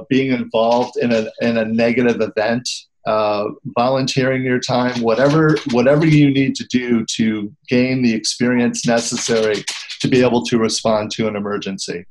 being 0.09 0.33
involved 0.33 0.97
in 0.97 1.13
a 1.13 1.31
in 1.41 1.57
a 1.57 1.65
negative 1.65 2.21
event 2.21 2.69
uh, 3.07 3.49
volunteering 3.77 4.45
your 4.45 4.61
time, 4.61 5.01
whatever 5.03 5.57
whatever 5.73 6.07
you 6.07 6.31
need 6.31 6.55
to 6.55 6.65
do 6.67 7.05
to 7.07 7.53
gain 7.69 8.03
the 8.03 8.15
experience 8.15 8.87
necessary 8.87 9.65
to 10.01 10.09
be 10.09 10.23
able 10.23 10.45
to 10.45 10.59
respond 10.59 11.11
to 11.13 11.27
an 11.27 11.37
emergency. 11.37 12.05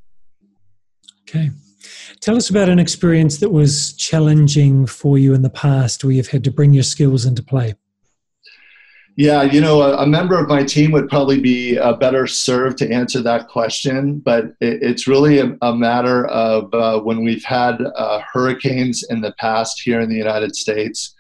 Okay. 1.34 1.50
Tell 2.20 2.36
us 2.36 2.50
about 2.50 2.68
an 2.68 2.78
experience 2.78 3.38
that 3.38 3.52
was 3.52 3.94
challenging 3.94 4.86
for 4.86 5.18
you 5.18 5.34
in 5.34 5.42
the 5.42 5.50
past 5.50 6.04
where 6.04 6.12
you've 6.12 6.28
had 6.28 6.44
to 6.44 6.52
bring 6.52 6.74
your 6.74 6.84
skills 6.84 7.26
into 7.26 7.42
play. 7.42 7.74
Yeah, 9.16 9.44
you 9.44 9.60
know, 9.60 9.82
a, 9.82 10.04
a, 10.04 10.08
member 10.08 10.38
of 10.38 10.48
my 10.48 10.64
team 10.64 10.92
would 10.92 11.10
probably 11.10 11.40
be 11.40 11.78
uh, 11.78 11.94
better 11.94 12.28
served 12.28 12.78
to 12.78 12.90
answer 12.90 13.22
that 13.22 13.50
question, 13.50 14.20
but 14.20 14.46
it, 14.62 14.82
it's 14.82 15.08
really 15.08 15.40
a, 15.40 15.58
a 15.62 15.76
matter 15.76 16.28
of 16.28 16.74
uh, 16.74 17.00
when 17.02 17.24
we've 17.24 17.44
had 17.44 17.82
uh, 17.82 18.22
hurricanes 18.32 19.04
in 19.10 19.20
the 19.22 19.34
past 19.34 19.82
here 19.82 20.00
in 20.00 20.10
the 20.10 20.16
United 20.16 20.56
States, 20.56 21.14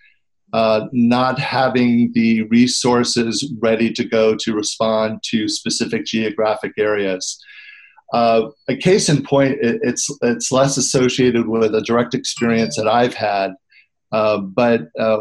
uh, 0.53 0.87
not 0.93 1.37
having 1.37 2.11
the 2.13 2.43
resources 2.43 3.51
ready 3.59 3.91
to 3.91 4.05
go 4.05 4.35
to 4.35 4.53
respond 4.53 5.21
to 5.23 5.49
specific 5.49 6.05
geographic 6.05 6.73
areas. 6.77 7.43
Uh, 8.11 8.49
a 8.67 8.75
case 8.75 9.07
in 9.07 9.23
point, 9.23 9.53
it, 9.61 9.79
it's 9.83 10.09
it's 10.21 10.51
less 10.51 10.77
associated 10.77 11.47
with 11.47 11.73
a 11.73 11.81
direct 11.81 12.13
experience 12.13 12.75
that 12.75 12.87
I've 12.87 13.13
had, 13.13 13.53
uh, 14.11 14.39
but 14.39 14.89
uh, 14.99 15.19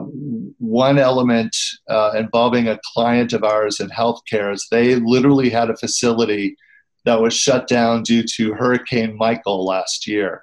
one 0.58 0.98
element 0.98 1.56
uh, 1.88 2.12
involving 2.16 2.66
a 2.66 2.80
client 2.92 3.32
of 3.32 3.44
ours 3.44 3.78
in 3.78 3.88
healthcare 3.90 4.52
is 4.52 4.66
they 4.70 4.96
literally 4.96 5.50
had 5.50 5.70
a 5.70 5.76
facility 5.76 6.56
that 7.04 7.20
was 7.20 7.32
shut 7.32 7.68
down 7.68 8.02
due 8.02 8.24
to 8.24 8.54
Hurricane 8.54 9.16
Michael 9.16 9.64
last 9.64 10.06
year. 10.06 10.42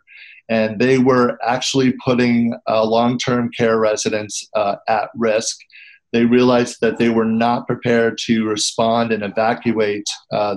And 0.49 0.79
they 0.79 0.97
were 0.97 1.37
actually 1.45 1.93
putting 2.03 2.57
uh, 2.69 2.85
long 2.85 3.17
term 3.17 3.51
care 3.51 3.77
residents 3.77 4.47
at 4.55 5.09
risk. 5.13 5.57
They 6.17 6.25
realized 6.25 6.77
that 6.81 6.97
they 6.97 7.09
were 7.09 7.25
not 7.25 7.67
prepared 7.67 8.17
to 8.25 8.45
respond 8.45 9.11
and 9.11 9.23
evacuate 9.23 10.07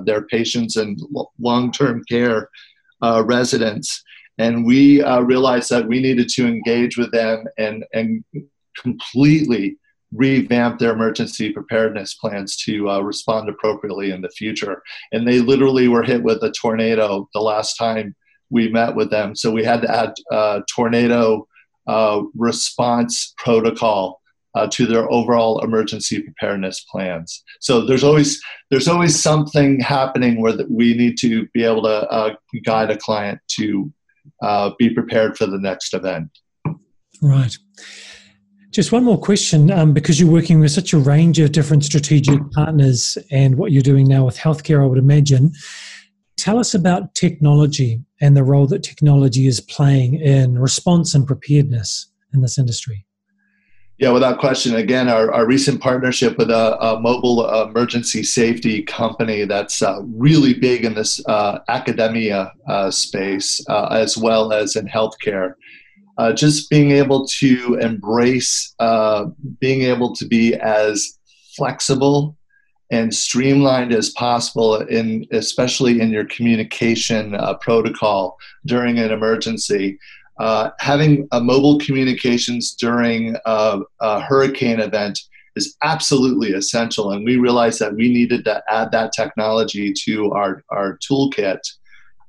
their 0.05 0.23
patients 0.23 0.75
and 0.75 0.99
long 1.39 1.71
term 1.71 2.03
care 2.09 2.49
residents 3.01 4.03
and 4.37 4.65
we 4.65 5.03
uh, 5.03 5.21
realized 5.21 5.69
that 5.69 5.87
we 5.87 6.01
needed 6.01 6.27
to 6.29 6.47
engage 6.47 6.97
with 6.97 7.11
them 7.11 7.45
and 7.57 7.85
and 7.93 8.23
completely 8.77 9.77
revamp 10.13 10.79
their 10.79 10.93
emergency 10.93 11.51
preparedness 11.51 12.15
plans 12.15 12.57
to 12.57 12.89
uh, 12.89 12.99
respond 12.99 13.47
appropriately 13.47 14.11
in 14.11 14.21
the 14.21 14.29
future. 14.29 14.81
And 15.11 15.27
they 15.27 15.39
literally 15.39 15.87
were 15.87 16.03
hit 16.03 16.23
with 16.23 16.43
a 16.43 16.51
tornado 16.51 17.29
the 17.33 17.39
last 17.39 17.75
time 17.75 18.15
we 18.49 18.67
met 18.67 18.95
with 18.95 19.09
them, 19.09 19.35
so 19.35 19.51
we 19.51 19.63
had 19.63 19.81
to 19.83 19.95
add 19.95 20.13
uh, 20.31 20.61
tornado 20.75 21.47
uh, 21.87 22.23
response 22.35 23.33
protocol. 23.37 24.20
Uh, 24.53 24.67
to 24.67 24.85
their 24.85 25.09
overall 25.09 25.63
emergency 25.63 26.21
preparedness 26.21 26.85
plans. 26.91 27.41
So 27.61 27.85
there's 27.85 28.03
always 28.03 28.41
there's 28.69 28.89
always 28.89 29.17
something 29.17 29.79
happening 29.79 30.41
where 30.41 30.57
we 30.69 30.93
need 30.93 31.17
to 31.19 31.47
be 31.53 31.63
able 31.63 31.83
to 31.83 32.05
uh, 32.11 32.35
guide 32.65 32.91
a 32.91 32.97
client 32.97 33.39
to 33.51 33.93
uh, 34.41 34.71
be 34.77 34.89
prepared 34.89 35.37
for 35.37 35.45
the 35.45 35.57
next 35.57 35.93
event. 35.93 36.27
Right. 37.21 37.55
Just 38.71 38.91
one 38.91 39.03
more 39.05 39.17
question, 39.17 39.71
um, 39.71 39.93
because 39.93 40.19
you're 40.19 40.29
working 40.29 40.59
with 40.59 40.71
such 40.71 40.91
a 40.93 40.97
range 40.97 41.39
of 41.39 41.51
different 41.51 41.85
strategic 41.85 42.39
partners 42.51 43.17
and 43.31 43.55
what 43.55 43.71
you're 43.71 43.81
doing 43.81 44.07
now 44.07 44.25
with 44.25 44.37
healthcare, 44.37 44.81
I 44.81 44.85
would 44.85 44.97
imagine. 44.97 45.53
Tell 46.37 46.57
us 46.57 46.73
about 46.73 47.13
technology 47.13 48.01
and 48.19 48.35
the 48.35 48.43
role 48.43 48.67
that 48.67 48.83
technology 48.83 49.45
is 49.45 49.59
playing 49.59 50.15
in 50.15 50.57
response 50.57 51.13
and 51.13 51.27
preparedness 51.27 52.11
in 52.33 52.41
this 52.41 52.57
industry. 52.57 53.05
Yeah, 54.01 54.09
without 54.09 54.39
question. 54.39 54.73
Again, 54.73 55.09
our, 55.09 55.31
our 55.31 55.45
recent 55.45 55.79
partnership 55.79 56.35
with 56.39 56.49
a, 56.49 56.75
a 56.83 56.99
mobile 56.99 57.47
emergency 57.61 58.23
safety 58.23 58.81
company 58.81 59.45
that's 59.45 59.83
uh, 59.83 60.01
really 60.15 60.55
big 60.55 60.85
in 60.85 60.95
this 60.95 61.23
uh, 61.27 61.59
academia 61.69 62.51
uh, 62.67 62.89
space 62.89 63.63
uh, 63.69 63.89
as 63.91 64.17
well 64.17 64.53
as 64.53 64.75
in 64.75 64.87
healthcare. 64.87 65.53
Uh, 66.17 66.33
just 66.33 66.67
being 66.71 66.89
able 66.89 67.27
to 67.27 67.75
embrace 67.79 68.73
uh, 68.79 69.25
being 69.59 69.83
able 69.83 70.15
to 70.15 70.25
be 70.25 70.55
as 70.55 71.19
flexible 71.55 72.35
and 72.89 73.13
streamlined 73.13 73.93
as 73.93 74.09
possible 74.09 74.77
in 74.77 75.27
especially 75.31 76.01
in 76.01 76.09
your 76.09 76.25
communication 76.25 77.37
protocol 77.61 78.35
during 78.65 78.97
an 78.97 79.11
emergency 79.11 79.99
uh, 80.39 80.71
having 80.79 81.27
a 81.31 81.41
mobile 81.41 81.77
communications 81.79 82.73
during 82.73 83.35
a, 83.45 83.79
a, 83.99 84.21
hurricane 84.21 84.79
event 84.79 85.19
is 85.55 85.75
absolutely 85.83 86.53
essential, 86.53 87.11
and 87.11 87.25
we 87.25 87.35
realized 87.35 87.79
that 87.79 87.95
we 87.95 88.11
needed 88.11 88.45
to 88.45 88.63
add 88.69 88.91
that 88.91 89.11
technology 89.11 89.93
to 90.05 90.31
our, 90.31 90.63
our 90.69 90.97
toolkit. 90.99 91.59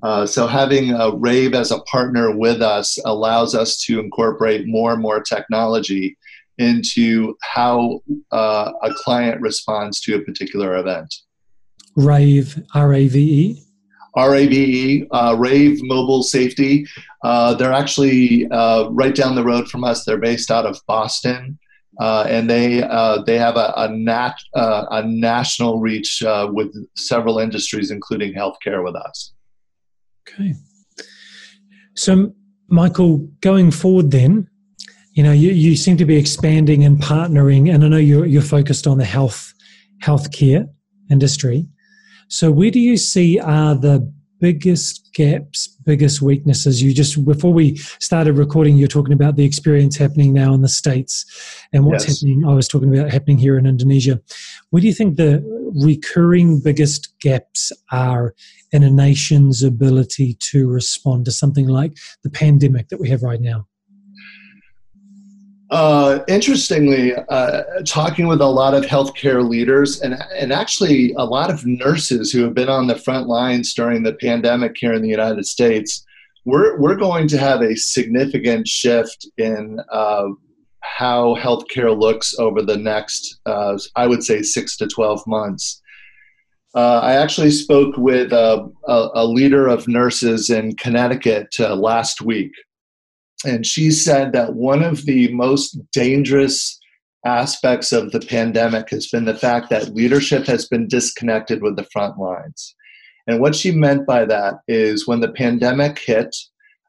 Uh, 0.03 0.27
so 0.27 0.47
having 0.47 0.93
uh, 0.95 1.11
Rave 1.11 1.55
as 1.55 1.71
a 1.71 1.79
partner 1.83 2.37
with 2.37 2.61
us 2.61 2.99
allows 3.05 3.55
us 3.55 3.81
to 3.85 4.01
incorporate 4.01 4.67
more 4.67 4.93
and 4.93 5.01
more 5.01 5.23
technology 5.23 6.17
into 6.59 7.37
how 7.43 8.01
uh, 8.33 8.73
a 8.83 8.93
client 8.95 9.41
responds 9.41 10.01
to 10.01 10.17
a 10.17 10.21
particular 10.21 10.77
event. 10.77 11.15
Rave, 11.97 12.63
R 12.75 12.95
A 12.95 13.07
V 13.07 13.19
E. 13.21 13.63
R 14.15 14.35
A 14.35 14.47
V 14.47 14.57
E, 14.57 15.07
uh, 15.11 15.37
Rave 15.39 15.79
Mobile 15.83 16.23
Safety. 16.23 16.87
Uh, 17.23 17.55
they're 17.55 17.73
actually 17.73 18.49
uh, 18.51 18.89
right 18.91 19.15
down 19.15 19.35
the 19.35 19.45
road 19.45 19.69
from 19.69 19.85
us. 19.85 20.05
They're 20.05 20.19
based 20.19 20.51
out 20.51 20.67
of 20.67 20.81
Boston, 20.89 21.59
uh, 22.01 22.25
and 22.29 22.51
they 22.51 22.83
uh, 22.83 23.23
they 23.23 23.39
have 23.39 23.57
a 23.57 23.73
a, 23.77 23.89
nat, 23.89 24.35
uh, 24.55 24.87
a 24.91 25.07
national 25.07 25.81
reach 25.81 26.23
with 26.51 26.75
several 26.97 27.39
industries, 27.39 27.91
including 27.91 28.35
healthcare, 28.35 28.83
with 28.83 28.97
us. 28.97 29.33
Okay. 30.29 30.55
So, 31.95 32.35
Michael, 32.69 33.29
going 33.41 33.71
forward, 33.71 34.11
then, 34.11 34.49
you 35.13 35.23
know, 35.23 35.33
you, 35.33 35.51
you 35.51 35.77
seem 35.77 35.97
to 35.99 36.07
be 36.07 36.17
expanding 36.17 36.85
and 36.85 36.99
partnering, 36.99 37.73
and 37.73 37.85
I 37.85 37.89
know 37.89 37.99
you're 37.99 38.27
you're 38.27 38.43
focused 38.43 38.87
on 38.87 38.99
the 38.99 39.05
health 39.05 39.53
healthcare 40.03 40.69
industry. 41.11 41.69
So, 42.29 42.51
where 42.51 42.71
do 42.71 42.81
you 42.81 42.97
see 42.97 43.39
are 43.39 43.75
the 43.75 44.11
biggest 44.43 45.09
gaps, 45.15 45.69
biggest 45.87 46.21
weaknesses? 46.21 46.83
You 46.83 46.93
just, 46.93 47.25
before 47.25 47.53
we 47.53 47.77
started 48.01 48.33
recording, 48.33 48.77
you're 48.77 48.89
talking 48.89 49.13
about 49.13 49.37
the 49.37 49.45
experience 49.45 49.97
happening 49.97 50.33
now 50.33 50.53
in 50.53 50.63
the 50.63 50.69
States 50.69 51.25
and 51.73 51.87
what's 51.87 52.09
yes. 52.09 52.21
happening. 52.21 52.45
I 52.45 52.53
was 52.53 52.67
talking 52.67 52.95
about 52.95 53.09
happening 53.11 53.39
here 53.39 53.57
in 53.57 53.67
Indonesia. 53.67 54.21
Where 54.71 54.81
do 54.81 54.89
you 54.89 54.93
think 54.93 55.17
the 55.17 55.43
recurring 55.81 56.61
biggest 56.61 57.17
gaps 57.21 57.71
are 57.93 58.35
in 58.73 58.83
a 58.83 58.91
nation's 58.91 59.63
ability 59.63 60.35
to 60.51 60.69
respond 60.69 61.25
to 61.27 61.31
something 61.31 61.69
like 61.69 61.97
the 62.25 62.31
pandemic 62.31 62.89
that 62.89 62.99
we 62.99 63.09
have 63.11 63.23
right 63.23 63.41
now? 63.41 63.69
Uh, 65.73 66.23
interestingly, 66.29 67.15
uh, 67.31 67.63
talking 67.87 68.27
with 68.27 68.43
a 68.43 68.47
lot 68.47 68.75
of 68.75 68.85
healthcare 68.85 69.49
leaders 69.49 70.03
and, 70.03 70.23
and 70.37 70.53
actually 70.53 71.15
a 71.15 71.25
lot 71.25 71.51
of 71.51 71.65
nurses 71.65 72.31
who 72.31 72.43
have 72.43 72.53
been 72.53 72.69
on 72.69 72.87
the 72.87 72.99
front 72.99 73.27
lines 73.27 73.73
during 73.73 74.03
the 74.03 74.13
pandemic 74.13 74.77
here 74.77 74.93
in 74.93 75.01
the 75.01 75.09
United 75.09 75.47
States, 75.47 76.05
we're, 76.45 76.79
we're 76.79 76.95
going 76.95 77.27
to 77.27 77.39
have 77.39 77.63
a 77.63 77.75
significant 77.75 78.69
shift 78.69 79.27
in 79.39 79.81
uh, 79.91 80.29
how 80.81 81.35
healthcare 81.37 81.99
looks 81.99 82.39
over 82.39 82.61
the 82.61 82.77
next, 82.77 83.41
uh, 83.47 83.79
I 83.97 84.07
would 84.07 84.23
say, 84.23 84.43
six 84.43 84.77
to 84.77 84.87
12 84.87 85.27
months. 85.27 85.81
Uh, 86.75 87.01
I 87.03 87.15
actually 87.15 87.51
spoke 87.51 87.97
with 87.97 88.35
a, 88.35 88.71
a, 88.87 89.09
a, 89.15 89.27
leader 89.27 89.69
of 89.69 89.89
nurses 89.89 90.51
in 90.51 90.77
Connecticut 90.77 91.59
last 91.59 92.21
week, 92.21 92.53
and 93.45 93.67
she 93.67 93.91
said 93.91 94.33
that 94.33 94.55
one 94.55 94.83
of 94.83 95.05
the 95.05 95.33
most 95.33 95.79
dangerous 95.93 96.79
aspects 97.25 97.93
of 97.93 98.11
the 98.13 98.21
pandemic 98.21 98.91
has 98.91 99.09
been 99.09 99.25
the 99.25 99.37
fact 99.37 99.71
that 99.71 99.95
leadership 99.95 100.47
has 100.47 100.67
been 100.69 100.89
disconnected 100.89 101.63
with 101.63 101.77
the 101.77 101.87
front 101.93 102.19
lines. 102.19 102.75
And 103.27 103.41
what 103.41 103.55
she 103.55 103.71
meant 103.71 104.07
by 104.07 104.25
that 104.25 104.55
is 104.67 105.07
when 105.07 105.21
the 105.21 105.31
pandemic 105.31 105.99
hit, 105.99 106.35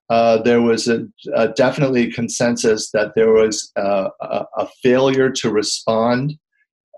uh, 0.10 0.41
there 0.41 0.62
was 0.62 0.88
a, 0.88 1.05
a, 1.36 1.50
definitely 1.50 2.12
consensus 2.12 2.89
that 2.91 3.13
there 3.15 3.31
was 3.31 3.72
a, 3.75 4.10
a 4.57 4.67
failure 4.81 5.29
to 5.29 5.51
respond 5.51 6.33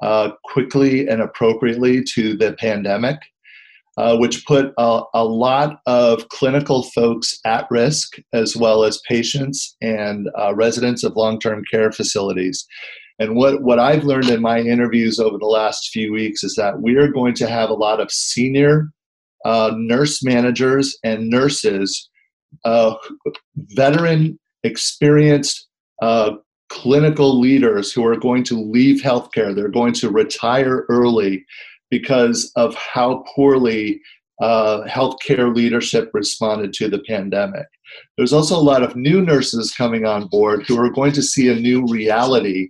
uh, 0.01 0.31
quickly 0.43 1.07
and 1.07 1.21
appropriately 1.21 2.03
to 2.03 2.35
the 2.35 2.53
pandemic, 2.53 3.17
uh, 3.97 4.17
which 4.17 4.45
put 4.45 4.73
a, 4.77 5.01
a, 5.13 5.23
lot 5.23 5.79
of 5.85 6.27
clinical 6.29 6.83
folks 6.83 7.39
at 7.45 7.65
risk, 7.69 8.17
as 8.33 8.55
well 8.55 8.83
as 8.83 9.01
patients 9.07 9.75
and 9.81 10.29
uh, 10.37 10.53
residents 10.53 11.03
of 11.03 11.15
long 11.15 11.39
term 11.39 11.63
care 11.71 11.91
facilities. 11.91 12.65
And 13.19 13.35
what, 13.35 13.61
what 13.61 13.79
I've 13.79 14.03
learned 14.03 14.29
in 14.29 14.41
my 14.41 14.59
interviews 14.59 15.19
over 15.19 15.37
the 15.37 15.45
last 15.45 15.91
few 15.91 16.11
weeks 16.11 16.43
is 16.43 16.55
that 16.55 16.81
we 16.81 16.95
are 16.97 17.07
going 17.07 17.33
to 17.35 17.47
have 17.47 17.69
a 17.69 17.75
lot 17.75 18.01
of 18.01 18.11
senior 18.11 18.89
uh, 19.45 19.71
nurse 19.75 20.23
managers 20.23 20.97
and 21.03 21.29
nurses, 21.29 22.09
uh, 22.65 22.95
veteran, 23.55 24.37
experienced 24.63 25.67
uh, 26.01 26.31
clinical 26.69 27.39
leaders 27.39 27.93
who 27.93 28.05
are 28.05 28.17
going 28.17 28.43
to 28.43 28.59
leave 28.59 29.01
healthcare. 29.01 29.55
They're 29.55 29.69
going 29.69 29.93
to 29.93 30.09
retire 30.09 30.85
early 30.89 31.45
because 31.89 32.51
of 32.55 32.75
how 32.75 33.23
poorly 33.35 34.01
uh, 34.41 34.83
healthcare 34.83 35.55
leadership 35.55 36.09
responded 36.13 36.73
to 36.73 36.89
the 36.89 37.03
pandemic. 37.07 37.65
There's 38.17 38.33
also 38.33 38.57
a 38.57 38.61
lot 38.61 38.83
of 38.83 38.95
new 38.95 39.21
nurses 39.21 39.71
coming 39.71 40.05
on 40.05 40.27
board 40.27 40.65
who 40.67 40.79
are 40.79 40.89
going 40.89 41.13
to 41.13 41.21
see 41.21 41.47
a 41.47 41.55
new 41.55 41.85
reality 41.87 42.69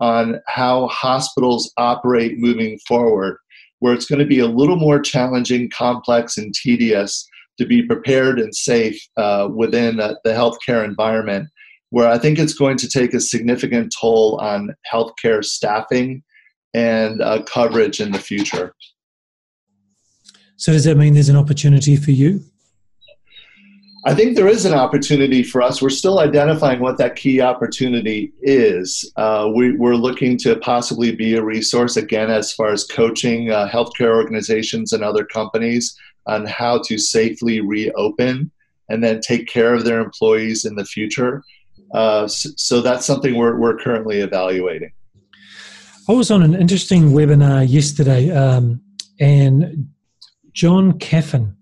on 0.00 0.40
how 0.46 0.88
hospitals 0.88 1.72
operate 1.76 2.38
moving 2.38 2.78
forward, 2.88 3.38
where 3.80 3.92
it's 3.92 4.06
going 4.06 4.18
to 4.18 4.26
be 4.26 4.38
a 4.38 4.46
little 4.46 4.76
more 4.76 5.00
challenging, 5.00 5.70
complex, 5.70 6.38
and 6.38 6.54
tedious 6.54 7.28
to 7.58 7.66
be 7.66 7.82
prepared 7.82 8.40
and 8.40 8.54
safe 8.54 9.00
uh, 9.16 9.48
within 9.54 10.00
uh, 10.00 10.14
the 10.24 10.30
healthcare 10.30 10.84
environment 10.84 11.48
where 11.92 12.08
I 12.08 12.16
think 12.16 12.38
it's 12.38 12.54
going 12.54 12.78
to 12.78 12.88
take 12.88 13.12
a 13.12 13.20
significant 13.20 13.94
toll 14.00 14.38
on 14.40 14.74
healthcare 14.90 15.44
staffing 15.44 16.22
and 16.74 17.20
uh, 17.20 17.42
coverage 17.42 18.00
in 18.00 18.12
the 18.12 18.18
future. 18.18 18.74
So, 20.56 20.72
does 20.72 20.84
that 20.84 20.96
mean 20.96 21.14
there's 21.14 21.28
an 21.28 21.36
opportunity 21.36 21.96
for 21.96 22.12
you? 22.12 22.44
I 24.04 24.14
think 24.14 24.34
there 24.34 24.48
is 24.48 24.64
an 24.64 24.74
opportunity 24.74 25.44
for 25.44 25.62
us. 25.62 25.80
We're 25.80 25.88
still 25.90 26.18
identifying 26.18 26.80
what 26.80 26.98
that 26.98 27.14
key 27.14 27.40
opportunity 27.40 28.32
is. 28.42 29.12
Uh, 29.16 29.50
we, 29.54 29.76
are 29.76 29.96
looking 29.96 30.36
to 30.38 30.56
possibly 30.56 31.14
be 31.14 31.36
a 31.36 31.42
resource, 31.42 31.96
again, 31.96 32.28
as 32.28 32.52
far 32.52 32.72
as 32.72 32.84
coaching 32.84 33.52
uh, 33.52 33.68
healthcare 33.68 34.16
organizations 34.16 34.92
and 34.92 35.04
other 35.04 35.24
companies 35.24 35.96
on 36.26 36.44
how 36.46 36.82
to 36.86 36.98
safely 36.98 37.60
reopen 37.60 38.50
and 38.88 39.04
then 39.04 39.20
take 39.20 39.46
care 39.46 39.72
of 39.72 39.84
their 39.84 40.00
employees 40.00 40.64
in 40.64 40.74
the 40.74 40.84
future. 40.84 41.44
Uh, 41.94 42.26
so, 42.26 42.50
so, 42.56 42.80
that's 42.80 43.06
something 43.06 43.36
we're, 43.36 43.56
we're 43.56 43.76
currently 43.76 44.18
evaluating. 44.18 44.92
I 46.08 46.12
was 46.12 46.32
on 46.32 46.42
an 46.42 46.54
interesting 46.56 47.10
webinar 47.10 47.68
yesterday, 47.68 48.28
um, 48.32 48.80
and 49.20 49.88
John 50.52 50.98
Caffin 50.98 51.56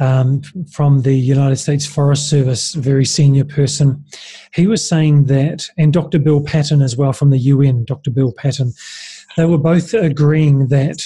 um, 0.00 0.42
from 0.72 1.02
the 1.02 1.14
United 1.14 1.56
States 1.56 1.86
Forest 1.86 2.28
Service, 2.28 2.74
very 2.74 3.04
senior 3.04 3.44
person, 3.44 4.04
he 4.52 4.66
was 4.66 4.86
saying 4.86 5.26
that, 5.26 5.68
and 5.78 5.92
Dr. 5.92 6.18
Bill 6.18 6.42
Patton 6.42 6.82
as 6.82 6.96
well 6.96 7.12
from 7.12 7.30
the 7.30 7.38
UN, 7.38 7.84
Dr. 7.84 8.10
Bill 8.10 8.32
Patton, 8.32 8.72
they 9.36 9.44
were 9.44 9.58
both 9.58 9.94
agreeing 9.94 10.66
that 10.68 11.00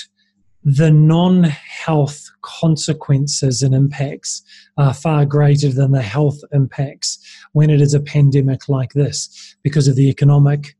the 0.65 0.91
non 0.91 1.45
health 1.45 2.31
consequences 2.41 3.63
and 3.63 3.75
impacts 3.75 4.43
are 4.79 4.95
far 4.95 5.27
greater 5.27 5.69
than 5.69 5.93
the 5.93 6.03
health 6.03 6.41
impacts 6.53 7.19
when 7.53 7.69
it 7.69 7.81
is 7.83 7.93
a 7.93 8.01
pandemic 8.01 8.69
like 8.69 8.95
this 8.95 9.57
because 9.63 9.89
of 9.89 9.95
the 9.95 10.09
economic 10.09 10.76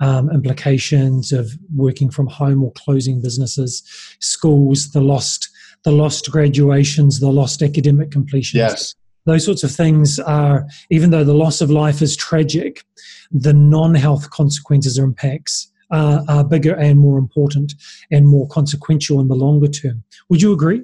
um, 0.00 0.30
implications 0.30 1.32
of 1.32 1.50
working 1.74 2.10
from 2.10 2.26
home 2.26 2.62
or 2.62 2.72
closing 2.72 3.20
businesses, 3.20 3.82
schools, 4.20 4.90
the 4.92 5.00
lost 5.00 5.48
the 5.84 5.92
lost 5.92 6.30
graduations, 6.30 7.20
the 7.20 7.30
lost 7.30 7.62
academic 7.62 8.10
completions. 8.10 8.58
Yes. 8.58 8.94
Those 9.26 9.44
sorts 9.44 9.62
of 9.62 9.70
things 9.70 10.18
are, 10.18 10.66
even 10.90 11.10
though 11.10 11.24
the 11.24 11.34
loss 11.34 11.60
of 11.60 11.70
life 11.70 12.02
is 12.02 12.16
tragic, 12.16 12.82
the 13.30 13.52
non 13.52 13.94
health 13.94 14.30
consequences 14.30 14.98
or 14.98 15.04
impacts 15.04 15.70
are, 15.90 16.24
are 16.28 16.44
bigger 16.44 16.74
and 16.74 16.98
more 16.98 17.18
important 17.18 17.74
and 18.10 18.26
more 18.26 18.48
consequential 18.48 19.20
in 19.20 19.28
the 19.28 19.34
longer 19.34 19.68
term. 19.68 20.02
Would 20.28 20.42
you 20.42 20.52
agree? 20.52 20.82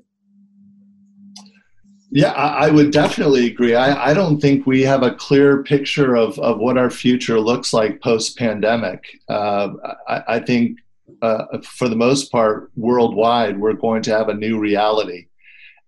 Yeah, 2.14 2.30
I, 2.30 2.70
would 2.70 2.92
definitely 2.92 3.48
agree. 3.48 3.74
I, 3.74 4.10
I, 4.10 4.14
don't 4.14 4.38
think 4.38 4.68
we 4.68 4.82
have 4.82 5.02
a 5.02 5.16
clear 5.16 5.64
picture 5.64 6.14
of, 6.14 6.38
of 6.38 6.58
what 6.58 6.78
our 6.78 6.88
future 6.88 7.40
looks 7.40 7.72
like 7.72 8.00
post 8.00 8.38
pandemic. 8.38 9.18
Uh, 9.28 9.70
I, 10.06 10.22
I, 10.28 10.38
think, 10.38 10.78
uh, 11.22 11.58
for 11.64 11.88
the 11.88 11.96
most 11.96 12.30
part, 12.30 12.70
worldwide, 12.76 13.58
we're 13.58 13.72
going 13.72 14.00
to 14.02 14.12
have 14.12 14.28
a 14.28 14.34
new 14.34 14.60
reality. 14.60 15.26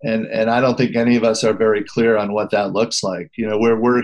And, 0.03 0.27
and 0.27 0.51
I 0.51 0.61
don't 0.61 0.77
think 0.77 0.97
any 0.97 1.15
of 1.15 1.23
us 1.23 1.45
are 1.45 1.53
very 1.53 1.85
clear 1.85 2.17
on 2.17 2.33
what 2.33 2.51
that 2.51 2.73
looks 2.73 3.05
like. 3.05 3.31
You 3.37 3.47
know, 3.47 3.59
we're, 3.59 3.79
we're, 3.79 4.03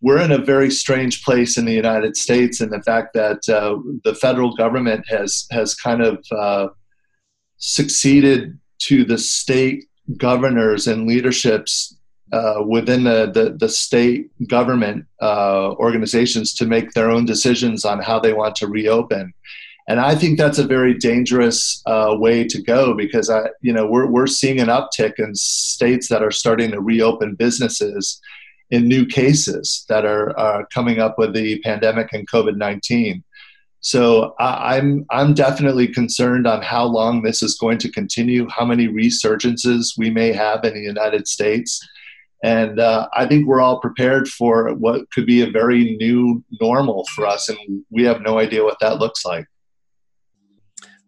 we're 0.00 0.20
in 0.20 0.30
a 0.30 0.38
very 0.38 0.70
strange 0.70 1.24
place 1.24 1.58
in 1.58 1.64
the 1.64 1.72
United 1.72 2.16
States, 2.16 2.60
and 2.60 2.72
the 2.72 2.82
fact 2.82 3.12
that 3.14 3.48
uh, 3.48 3.76
the 4.04 4.14
federal 4.14 4.54
government 4.54 5.04
has 5.08 5.46
has 5.50 5.74
kind 5.74 6.00
of 6.00 6.24
uh, 6.30 6.68
succeeded 7.58 8.56
to 8.78 9.04
the 9.04 9.18
state 9.18 9.89
governors 10.16 10.86
and 10.86 11.06
leaderships 11.06 11.96
uh, 12.32 12.62
within 12.66 13.04
the, 13.04 13.30
the, 13.32 13.56
the, 13.58 13.68
state 13.68 14.30
government 14.46 15.04
uh, 15.20 15.72
organizations 15.72 16.54
to 16.54 16.64
make 16.64 16.92
their 16.92 17.10
own 17.10 17.24
decisions 17.24 17.84
on 17.84 18.00
how 18.00 18.20
they 18.20 18.32
want 18.32 18.54
to 18.54 18.68
reopen. 18.68 19.34
And 19.88 19.98
I 19.98 20.14
think 20.14 20.38
that's 20.38 20.58
a 20.58 20.66
very 20.66 20.94
dangerous 20.94 21.82
uh, 21.86 22.14
way 22.16 22.44
to 22.44 22.62
go 22.62 22.94
because 22.94 23.28
I, 23.28 23.48
you 23.62 23.72
know, 23.72 23.84
we're, 23.84 24.06
we're 24.06 24.28
seeing 24.28 24.60
an 24.60 24.68
uptick 24.68 25.14
in 25.18 25.34
states 25.34 26.06
that 26.08 26.22
are 26.22 26.30
starting 26.30 26.70
to 26.70 26.80
reopen 26.80 27.34
businesses 27.34 28.20
in 28.70 28.86
new 28.86 29.04
cases 29.04 29.84
that 29.88 30.04
are, 30.04 30.38
are 30.38 30.66
coming 30.66 31.00
up 31.00 31.18
with 31.18 31.34
the 31.34 31.58
pandemic 31.60 32.12
and 32.12 32.30
COVID 32.30 32.56
19. 32.56 33.24
So 33.80 34.34
I'm 34.38 35.06
I'm 35.10 35.32
definitely 35.32 35.88
concerned 35.88 36.46
on 36.46 36.60
how 36.62 36.84
long 36.84 37.22
this 37.22 37.42
is 37.42 37.54
going 37.54 37.78
to 37.78 37.90
continue, 37.90 38.46
how 38.48 38.64
many 38.64 38.88
resurgences 38.88 39.96
we 39.96 40.10
may 40.10 40.32
have 40.32 40.64
in 40.64 40.74
the 40.74 40.82
United 40.82 41.26
States, 41.26 41.80
and 42.42 42.78
uh, 42.78 43.08
I 43.14 43.26
think 43.26 43.46
we're 43.46 43.60
all 43.60 43.80
prepared 43.80 44.28
for 44.28 44.74
what 44.74 45.10
could 45.12 45.26
be 45.26 45.42
a 45.42 45.50
very 45.50 45.96
new 45.96 46.44
normal 46.60 47.06
for 47.14 47.26
us, 47.26 47.48
and 47.48 47.58
we 47.90 48.04
have 48.04 48.20
no 48.20 48.38
idea 48.38 48.64
what 48.64 48.78
that 48.80 48.98
looks 48.98 49.24
like. 49.24 49.46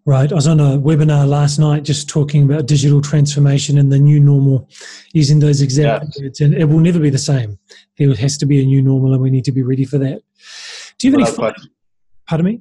Right. 0.05 0.33
I 0.33 0.35
was 0.35 0.49
on 0.49 0.59
a 0.59 0.79
webinar 0.79 1.29
last 1.29 1.59
night 1.61 1.85
just 1.85 2.09
talking 2.09 2.43
about 2.43 2.67
digital 2.67 3.01
transformation 3.01 3.79
and 3.79 3.93
the 3.93 4.01
new 4.01 4.19
normal, 4.19 4.69
using 5.13 5.39
those 5.39 5.61
exact 5.61 6.07
words, 6.19 6.41
and 6.41 6.55
it 6.55 6.65
will 6.65 6.81
never 6.81 6.99
be 6.99 7.11
the 7.11 7.19
same. 7.19 7.59
There 7.99 8.13
has 8.15 8.37
to 8.39 8.47
be 8.47 8.63
a 8.63 8.65
new 8.65 8.83
normal, 8.83 9.13
and 9.13 9.23
we 9.23 9.31
need 9.31 9.45
to 9.45 9.53
be 9.53 9.63
ready 9.63 9.85
for 9.85 9.99
that. 9.99 10.23
Do 10.99 11.09
you 11.09 11.19
have 11.19 11.39
any? 11.39 11.55
Pardon 12.33 12.47
me. 12.47 12.61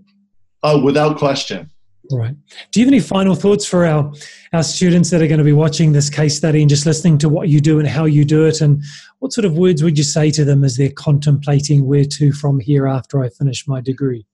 Oh, 0.64 0.84
without 0.84 1.18
question. 1.18 1.70
All 2.12 2.20
right. 2.20 2.36
Do 2.72 2.82
you 2.82 2.86
have 2.86 2.92
any 2.92 3.00
final 3.00 3.36
thoughts 3.36 3.66
for 3.66 3.86
our 3.86 4.12
our 4.52 4.64
students 4.64 5.10
that 5.12 5.22
are 5.22 5.28
going 5.28 5.38
to 5.38 5.46
be 5.46 5.54
watching 5.54 5.94
this 5.94 6.10
case 6.10 6.36
study 6.36 6.60
and 6.60 6.70
just 6.70 6.86
listening 6.86 7.18
to 7.20 7.30
what 7.30 7.48
you 7.48 7.62
do 7.62 7.80
and 7.80 7.88
how 7.88 8.04
you 8.04 8.26
do 8.26 8.46
it, 8.46 8.60
and 8.60 8.84
what 9.20 9.32
sort 9.32 9.46
of 9.46 9.54
words 9.58 9.82
would 9.82 9.98
you 9.98 10.04
say 10.04 10.30
to 10.32 10.44
them 10.44 10.66
as 10.66 10.76
they're 10.76 10.92
contemplating 10.92 11.86
where 11.86 12.04
to 12.04 12.34
from 12.34 12.60
here 12.60 12.86
after 12.86 13.24
I 13.24 13.30
finish 13.30 13.66
my 13.66 13.80
degree? 13.80 14.26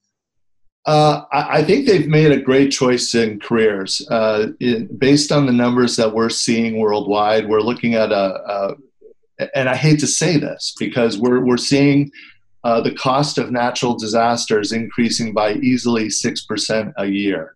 Uh, 0.87 1.25
I 1.31 1.63
think 1.63 1.85
they've 1.85 2.07
made 2.07 2.31
a 2.31 2.41
great 2.41 2.71
choice 2.71 3.13
in 3.13 3.39
careers. 3.39 4.01
Uh, 4.09 4.47
in, 4.59 4.87
based 4.97 5.31
on 5.31 5.45
the 5.45 5.53
numbers 5.53 5.97
that 5.97 6.15
we're 6.15 6.31
seeing 6.31 6.79
worldwide, 6.79 7.47
we're 7.47 7.61
looking 7.61 7.93
at 7.93 8.11
a, 8.11 8.15
a, 8.17 8.75
and 9.53 9.69
I 9.69 9.75
hate 9.75 9.99
to 9.99 10.07
say 10.07 10.37
this 10.37 10.73
because 10.79 11.19
we're, 11.19 11.45
we're 11.45 11.57
seeing 11.57 12.09
uh, 12.67 12.81
the 12.81 12.93
cost 12.95 13.37
of 13.37 13.49
natural 13.49 13.95
disasters 13.95 14.73
increasing 14.73 15.33
by 15.33 15.53
easily 15.53 16.07
6% 16.07 16.93
a 16.97 17.05
year. 17.05 17.55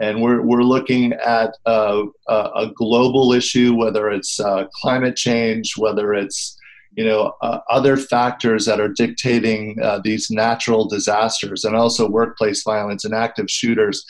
And 0.00 0.20
we're, 0.20 0.42
we're 0.42 0.62
looking 0.62 1.14
at 1.14 1.54
a, 1.64 2.04
a 2.28 2.70
global 2.74 3.32
issue, 3.32 3.74
whether 3.74 4.10
it's 4.10 4.38
uh, 4.38 4.66
climate 4.74 5.16
change, 5.16 5.78
whether 5.78 6.12
it's 6.12 6.58
you 6.96 7.06
know 7.06 7.32
uh, 7.40 7.60
other 7.70 7.96
factors 7.96 8.66
that 8.66 8.80
are 8.80 8.92
dictating 9.04 9.78
uh, 9.82 10.00
these 10.04 10.30
natural 10.30 10.86
disasters, 10.86 11.64
and 11.64 11.74
also 11.74 12.08
workplace 12.08 12.62
violence 12.62 13.04
and 13.06 13.14
active 13.14 13.50
shooters. 13.50 14.04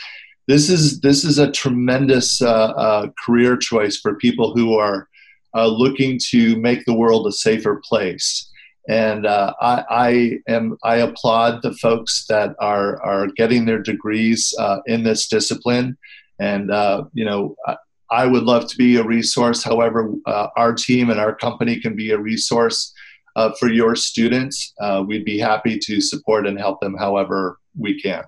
This 0.48 0.68
is 0.68 1.00
this 1.00 1.22
is 1.24 1.38
a 1.38 1.52
tremendous 1.52 2.42
uh, 2.42 2.72
uh, 2.86 3.06
career 3.24 3.56
choice 3.56 3.98
for 3.98 4.16
people 4.16 4.54
who 4.54 4.74
are 4.74 5.06
looking 5.54 6.18
to 6.30 6.56
make 6.56 6.84
the 6.86 6.94
world 6.94 7.26
a 7.26 7.32
safer 7.32 7.80
place 7.84 8.49
and 8.88 9.26
uh, 9.26 9.52
I, 9.60 9.84
I, 9.90 10.52
am 10.52 10.76
I 10.82 10.96
applaud 10.96 11.62
the 11.62 11.74
folks 11.74 12.26
that 12.28 12.54
are 12.58 13.02
are 13.02 13.26
getting 13.28 13.64
their 13.64 13.82
degrees 13.82 14.54
uh, 14.58 14.78
in 14.86 15.02
this 15.02 15.28
discipline, 15.28 15.96
and 16.38 16.70
uh, 16.70 17.04
you 17.12 17.24
know 17.24 17.56
I, 17.66 17.76
I, 18.10 18.26
would 18.26 18.44
love 18.44 18.68
to 18.68 18.76
be 18.76 18.96
a 18.96 19.04
resource. 19.04 19.62
However, 19.62 20.12
uh, 20.26 20.48
our 20.56 20.74
team 20.74 21.10
and 21.10 21.20
our 21.20 21.34
company 21.34 21.80
can 21.80 21.94
be 21.94 22.10
a 22.10 22.18
resource 22.18 22.92
uh, 23.36 23.52
for 23.58 23.68
your 23.68 23.94
students. 23.94 24.72
Uh, 24.80 25.04
we'd 25.06 25.24
be 25.24 25.38
happy 25.38 25.78
to 25.78 26.00
support 26.00 26.46
and 26.46 26.58
help 26.58 26.80
them 26.80 26.96
however 26.96 27.58
we 27.78 28.00
can. 28.00 28.24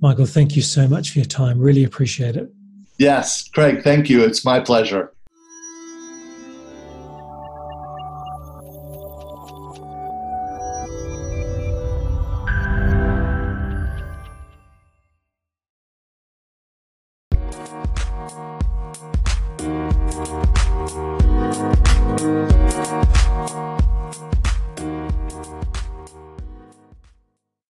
Michael, 0.00 0.26
thank 0.26 0.56
you 0.56 0.62
so 0.62 0.86
much 0.86 1.10
for 1.10 1.18
your 1.18 1.26
time. 1.26 1.58
Really 1.58 1.84
appreciate 1.84 2.36
it. 2.36 2.50
Yes, 2.98 3.48
Craig, 3.48 3.82
thank 3.82 4.08
you. 4.08 4.24
It's 4.24 4.44
my 4.44 4.60
pleasure. 4.60 5.12